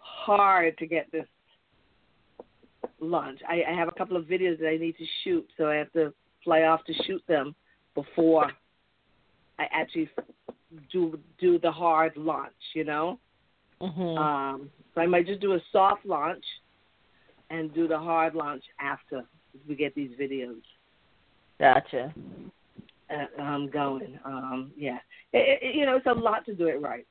[0.00, 1.26] hard to get this
[3.00, 3.40] launch.
[3.48, 5.92] I, I have a couple of videos that I need to shoot, so I have
[5.92, 6.12] to
[6.44, 7.54] fly off to shoot them
[7.94, 8.50] before
[9.72, 10.08] actually
[10.92, 12.52] do do the hard launch.
[12.74, 13.18] You know.
[13.80, 14.18] Mhm.
[14.18, 16.44] Um, so I might just do a soft launch
[17.48, 19.24] and do the hard launch after
[19.66, 20.60] we get these videos
[21.58, 22.12] gotcha.
[23.10, 24.18] uh, um, going.
[24.24, 24.98] Um, yeah,
[25.32, 27.06] it, it, you know, it's a lot to do it right.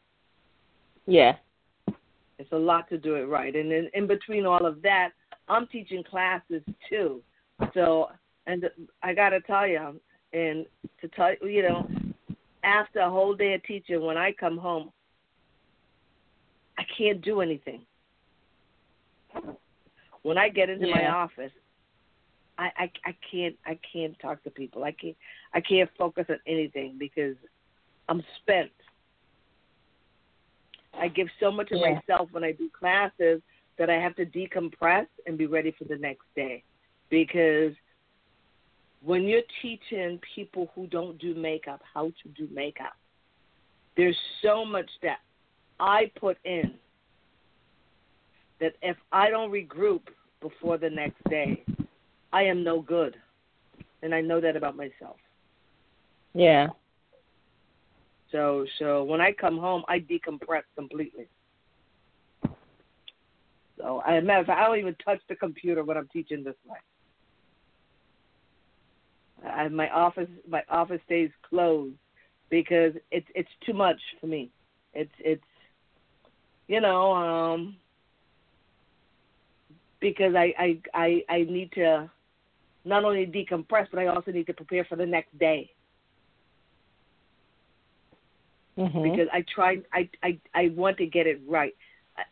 [1.05, 1.35] Yeah.
[2.37, 3.53] It's a lot to do it right.
[3.53, 5.09] And in, in between all of that,
[5.49, 7.21] I'm teaching classes too.
[7.73, 8.09] So,
[8.47, 8.69] and
[9.03, 9.99] I got to tell you,
[10.31, 10.65] and
[11.01, 11.89] to tell you know,
[12.63, 14.91] after a whole day of teaching, when I come home,
[16.77, 17.81] I can't do anything.
[20.23, 21.51] When I get into my office,
[22.57, 24.83] I, I I can't I can't talk to people.
[24.83, 25.15] I can't
[25.53, 27.35] I can't focus on anything because
[28.09, 28.71] I'm spent.
[30.93, 31.93] I give so much of Yeah.
[31.93, 33.41] myself when I do classes
[33.77, 36.63] that I have to decompress and be ready for the next day.
[37.09, 37.73] Because
[39.03, 42.93] when you're teaching people who don't do makeup how to do makeup,
[43.95, 45.19] there's so much that
[45.79, 46.73] I put in
[48.59, 50.01] that if I don't regroup
[50.41, 51.63] before the next day,
[52.33, 53.15] I am no good.
[54.01, 55.17] And I know that about myself.
[56.33, 56.67] Yeah.
[58.31, 61.27] So so when I come home, I decompress completely.
[63.77, 66.55] So I matter of fact, I don't even touch the computer when I'm teaching this
[66.65, 66.77] way.
[69.45, 71.95] I, my office my office stays closed
[72.49, 74.51] because it's it's too much for me.
[74.93, 75.43] It's it's
[76.67, 77.77] you know um
[79.99, 82.09] because I I I I need to
[82.85, 85.69] not only decompress but I also need to prepare for the next day.
[88.77, 89.03] Mhm.
[89.03, 91.73] because I try I, I I want to get it right.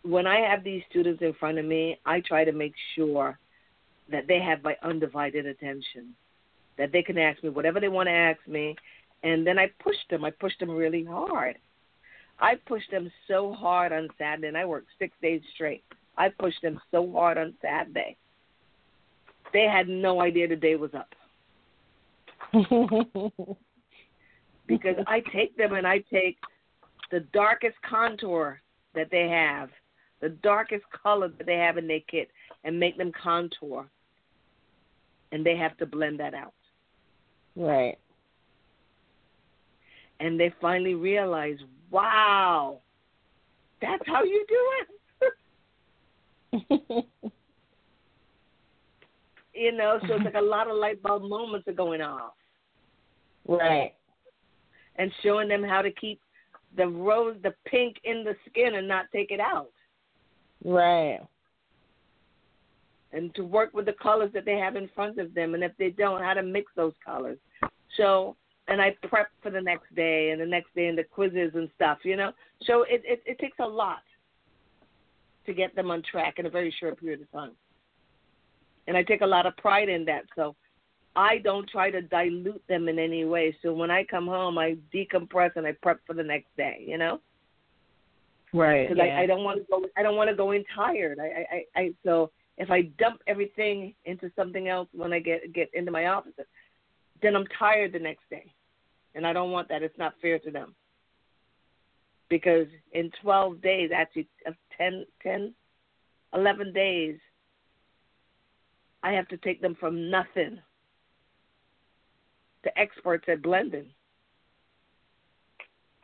[0.04, 3.40] when I have these students in front of me, I try to make sure
[4.10, 6.16] that they have my undivided attention,
[6.78, 8.76] that they can ask me whatever they want to ask me,
[9.24, 10.24] and then I push them.
[10.24, 11.58] I push them really hard.
[12.40, 15.84] I pushed them so hard on Saturday, and I worked six days straight.
[16.18, 18.16] I pushed them so hard on Saturday.
[19.54, 21.14] They had no idea the day was up.
[24.68, 26.38] because I take them and I take
[27.12, 28.62] the darkest contour
[28.94, 29.70] that they have,
[30.22, 32.30] the darkest color that they have in their kit,
[32.64, 33.90] and make them contour.
[35.32, 36.54] And they have to blend that out.
[37.58, 37.98] Right.
[40.20, 41.58] And they finally realize,
[41.90, 42.80] wow,
[43.82, 44.70] that's how you do
[46.82, 47.06] it.
[49.54, 52.34] you know, so it's like a lot of light bulb moments are going off.
[53.48, 53.94] Right.
[54.98, 56.20] And showing them how to keep
[56.76, 59.70] the rose, the pink in the skin and not take it out.
[60.64, 61.20] Right.
[63.14, 65.72] And to work with the colors that they have in front of them, and if
[65.78, 67.38] they don't, how to mix those colors.
[67.96, 68.36] So,
[68.68, 71.70] and I prep for the next day and the next day and the quizzes and
[71.76, 72.34] stuff, you know.
[72.64, 74.04] So it it, it takes a lot
[75.46, 77.52] to get them on track in a very short period of time.
[78.88, 80.24] And I take a lot of pride in that.
[80.36, 80.56] So
[81.16, 83.56] I don't try to dilute them in any way.
[83.62, 86.84] So when I come home, I decompress and I prep for the next day.
[86.86, 87.22] You know.
[88.54, 88.90] Right.
[88.90, 89.18] Because yeah.
[89.18, 89.86] I, I don't want to go.
[89.98, 91.20] I don't want to go in tired.
[91.20, 91.92] I, I, I.
[92.04, 96.34] So if I dump everything into something else when I get get into my office,
[97.22, 98.52] then I'm tired the next day,
[99.16, 99.84] and I don't want that.
[99.84, 100.76] It's not fair to them.
[102.30, 104.28] Because in 12 days, actually,
[104.78, 105.54] 10, 10,
[106.34, 107.18] 11 days,
[109.02, 110.60] I have to take them from nothing
[112.64, 113.88] to experts at blending.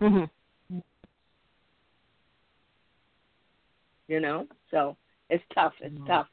[0.01, 0.77] Mm-hmm.
[4.07, 4.95] You know, so
[5.29, 5.73] it's tough.
[5.81, 6.05] It's mm-hmm.
[6.05, 6.27] tough.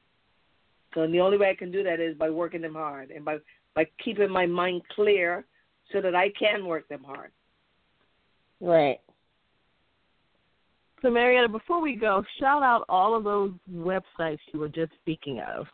[0.95, 3.39] So the only way I can do that is by working them hard and by
[3.75, 5.45] by keeping my mind clear
[5.93, 7.31] so that I can work them hard.
[8.61, 8.99] Right.
[11.03, 15.41] So Marietta, before we go, shout out all of those websites you were just speaking
[15.41, 15.67] of.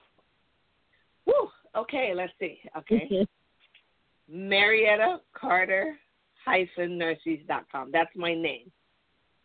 [1.26, 1.48] Woo.
[1.76, 2.60] Okay, let's see.
[2.78, 3.26] Okay.
[4.28, 5.96] Marietta Carter
[6.44, 7.90] hyphen Narcisse.com.
[7.92, 8.70] That's my name.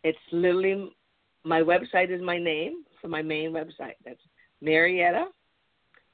[0.04, 0.92] It's literally
[1.44, 3.96] my website is my name for my main website.
[4.04, 4.20] That's
[4.60, 5.26] Marietta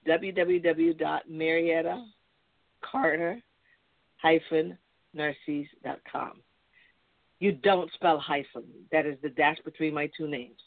[0.09, 2.05] www.marietta
[4.17, 4.79] hyphen
[5.15, 6.33] narcisse.com.
[7.41, 8.65] You don't spell hyphen.
[8.91, 10.59] That is the dash between my two names.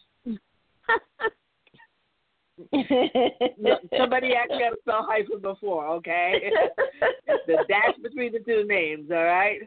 [3.98, 6.52] Somebody actually had to spell hyphen before, okay?
[7.48, 9.62] the dash between the two names, all right?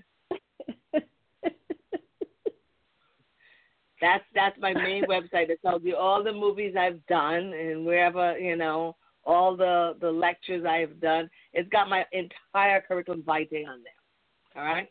[4.01, 5.49] That's that's my main website.
[5.49, 8.97] It tells you all the movies I've done and wherever you know
[9.27, 11.29] all the the lectures I've done.
[11.53, 14.63] It's got my entire curriculum vitae on there.
[14.63, 14.89] All right.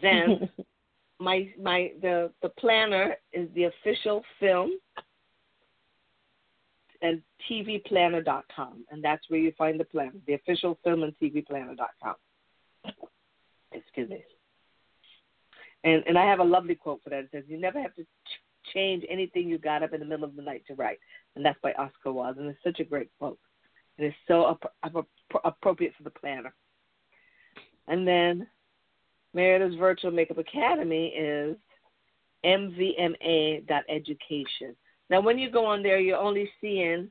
[0.00, 0.48] Then
[1.18, 4.72] my my the the planner is the official film
[7.00, 7.20] and
[7.50, 12.14] TV tvplanner.com, and that's where you find the planner, the official film and tvplanner.com.
[13.72, 14.24] Excuse me.
[15.84, 17.24] And and I have a lovely quote for that.
[17.24, 18.06] It says, "You never have to
[18.72, 20.98] change anything you got up in the middle of the night to write,"
[21.36, 23.38] and that's by Oscar Wilde, and it's such a great quote.
[23.98, 25.06] It is so ap-
[25.44, 26.54] appropriate for the planner.
[27.88, 28.46] And then
[29.34, 31.56] Marietta's Virtual Makeup Academy is
[32.44, 34.76] mvma.education.
[35.10, 37.10] Now, when you go on there, you're only seeing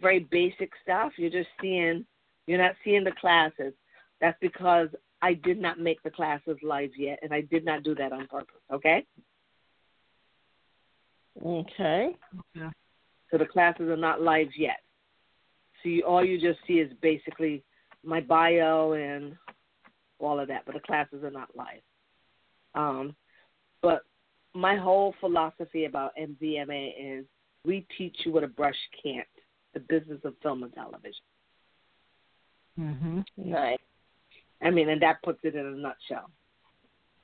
[0.00, 1.12] very basic stuff.
[1.16, 2.04] You're just seeing,
[2.46, 3.72] you're not seeing the classes.
[4.20, 4.88] That's because
[5.22, 8.26] I did not make the classes live yet, and I did not do that on
[8.26, 8.60] purpose.
[8.72, 9.06] Okay.
[11.44, 12.16] Okay.
[12.56, 12.70] okay.
[13.30, 14.80] So the classes are not live yet.
[15.82, 17.62] So you, all you just see is basically
[18.04, 19.36] my bio and
[20.18, 21.82] all of that, but the classes are not live.
[22.74, 23.14] Um,
[23.82, 24.02] but
[24.54, 27.24] my whole philosophy about MVMA is
[27.64, 29.26] we teach you what a brush can't
[29.74, 31.24] the business of film and television.
[32.78, 33.26] Mhm.
[33.36, 33.78] Nice.
[34.62, 36.30] I mean, and that puts it in a nutshell.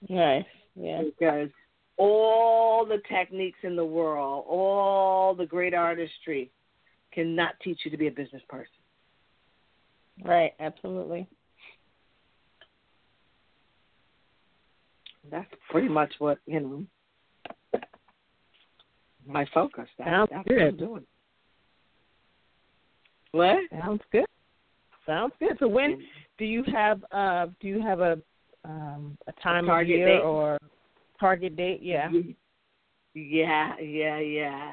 [0.09, 0.45] Nice.
[0.75, 1.03] Yeah.
[1.03, 1.51] Because
[1.99, 6.51] all the techniques in the world, all the great artistry,
[7.13, 8.73] cannot teach you to be a business person.
[10.25, 10.53] Right.
[10.61, 11.29] Absolutely.
[15.31, 17.81] That's pretty much what you know
[19.27, 19.89] my focus.
[19.99, 20.57] That, Sounds that's good.
[20.57, 21.07] what I'm doing.
[23.33, 23.59] What?
[23.71, 24.27] Sounds good.
[25.07, 25.57] Sounds good.
[25.59, 26.03] So when
[26.39, 28.19] do you have uh do you have a
[28.65, 30.23] um a time a of year date?
[30.23, 30.59] or
[31.23, 31.81] target date?
[31.83, 32.11] Yeah.
[33.15, 34.73] Yeah, yeah, yeah.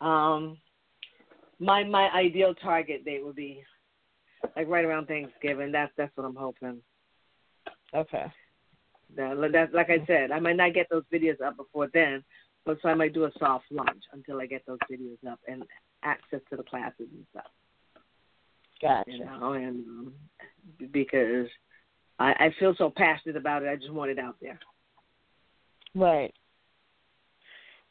[0.00, 0.58] Um,
[1.58, 3.64] my my ideal target date would be
[4.54, 5.72] like right around Thanksgiving.
[5.72, 6.80] That's that's what I'm hoping.
[7.94, 8.26] Okay.
[9.16, 12.22] That, that like I said, I might not get those videos up before then,
[12.64, 15.64] but so I might do a soft launch until I get those videos up and
[16.04, 17.50] access to the classes and stuff.
[18.80, 19.10] Gotcha.
[19.10, 20.12] You know, and um,
[20.92, 21.48] because
[22.18, 24.60] I, I feel so passionate about it, I just want it out there.
[25.94, 26.32] Right.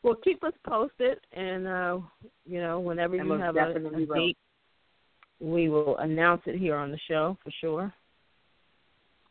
[0.03, 1.99] Well, keep us posted, and uh,
[2.45, 4.37] you know, whenever you have a, a date,
[5.39, 7.93] we will announce it here on the show for sure.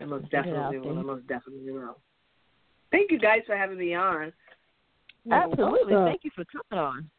[0.01, 0.99] I most definitely will.
[0.99, 1.99] I most definitely will.
[2.91, 4.33] Thank you guys for having me on.
[5.31, 5.95] Absolutely.
[5.95, 7.11] Thank you for coming on.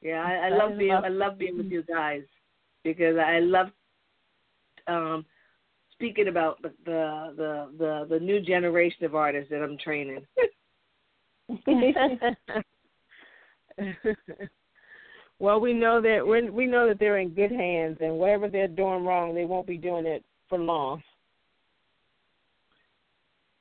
[0.00, 2.22] Yeah, I, I love being I love being with you guys
[2.82, 3.68] because I love
[4.86, 5.24] um
[5.94, 10.26] speaking about the the the the, new generation of artists that I'm training.
[15.38, 18.68] well, we know that we we know that they're in good hands, and whatever they're
[18.68, 21.02] doing wrong, they won't be doing it for long.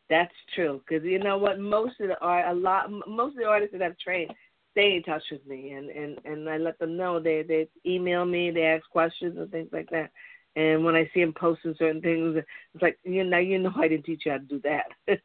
[0.10, 1.60] That's true, because you know what?
[1.60, 4.32] Most of the art, a lot, most of the artists that I've trained
[4.72, 7.20] stay in touch with me, and and and I let them know.
[7.20, 10.12] They they email me, they ask questions and things like that.
[10.56, 12.38] And when I see them posting certain things,
[12.74, 15.20] it's like you know, you know, I didn't teach you how to do that.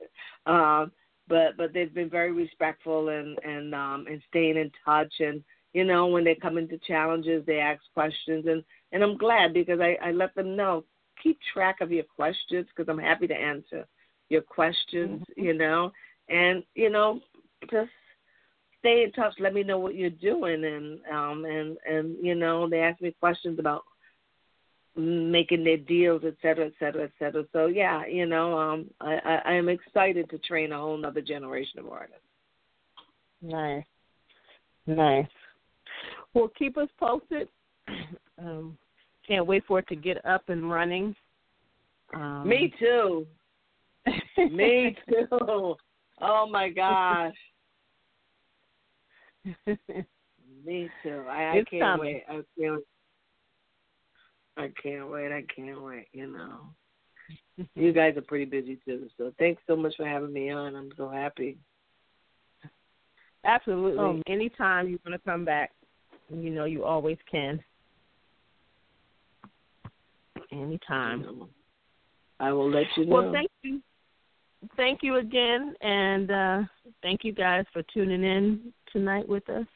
[0.50, 0.92] um,
[1.28, 5.12] but but they've been very respectful and and um and staying in touch.
[5.20, 5.44] And
[5.74, 8.46] you know when they come into challenges they ask questions.
[8.46, 10.84] And and I'm glad because I I let them know
[11.22, 13.86] keep track of your questions because I'm happy to answer
[14.28, 15.44] your questions mm-hmm.
[15.44, 15.92] you know.
[16.28, 17.20] And you know
[17.70, 17.90] just
[18.78, 19.34] stay in touch.
[19.38, 20.64] Let me know what you're doing.
[20.64, 23.82] And um and and you know they ask me questions about
[24.98, 27.44] making their deals, et cetera, et cetera, et cetera.
[27.52, 31.22] So yeah, you know, um, I, I, I am excited to train a whole other
[31.22, 32.22] generation of artists.
[33.40, 33.84] Nice,
[34.86, 35.26] nice.
[36.34, 37.48] Well, keep us posted.
[38.40, 38.78] Um,
[39.26, 41.12] can't wait for it to get up and running.
[42.14, 43.26] Um, Me too.
[44.36, 45.74] Me too.
[46.20, 47.34] Oh my gosh.
[50.64, 51.24] Me too.
[51.28, 52.00] I, I can't coming.
[52.00, 52.22] wait.
[52.28, 52.84] I can't
[54.58, 55.32] I can't wait.
[55.32, 56.08] I can't wait.
[56.12, 59.08] You know, you guys are pretty busy too.
[59.16, 60.74] So thanks so much for having me on.
[60.74, 61.58] I'm so happy.
[63.44, 63.98] Absolutely.
[63.98, 65.70] Um, Anytime you want to come back,
[66.28, 67.62] you know you always can.
[70.50, 71.48] Anytime.
[72.40, 73.14] I will let you know.
[73.14, 73.80] Well, thank you.
[74.76, 76.62] Thank you again, and uh,
[77.00, 79.66] thank you guys for tuning in tonight with us.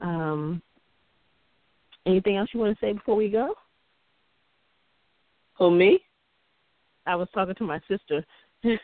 [0.00, 0.62] Um,
[2.06, 3.54] anything else you want to say before we go?
[5.62, 6.00] Who me?
[7.06, 8.26] I was talking to my sister.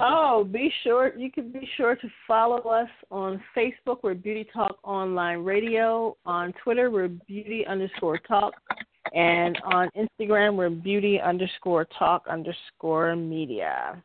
[0.00, 3.96] oh, be sure you can be sure to follow us on Facebook.
[4.04, 6.16] We're Beauty Talk Online Radio.
[6.24, 8.54] On Twitter, we're Beauty underscore Talk,
[9.12, 14.00] and on Instagram, we're Beauty underscore Talk underscore Media.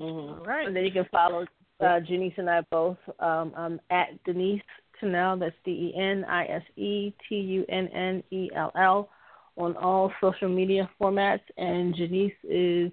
[0.00, 0.40] Mm-hmm.
[0.40, 1.44] All right, and then you can follow
[1.84, 2.96] uh, Janice and I both.
[3.20, 4.62] Um, I'm at Denise
[4.98, 5.38] Tunnell.
[5.38, 9.10] That's D E N I S E T U N N E L L
[9.56, 12.92] on all social media formats, and Janice is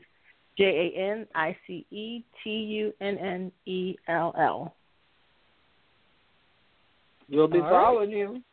[0.57, 4.75] J A N I C E T U N N E L L.
[7.29, 8.17] We'll be all following right.
[8.17, 8.43] you.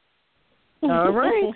[0.83, 1.53] All right.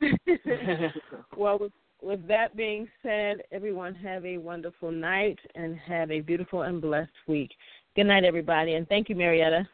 [1.36, 6.62] well, with, with that being said, everyone have a wonderful night and have a beautiful
[6.62, 7.50] and blessed week.
[7.96, 9.68] Good night, everybody, and thank you, Marietta.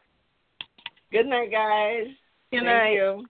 [1.13, 2.07] Good night, guys.
[2.51, 2.93] Good night.
[2.93, 3.27] you.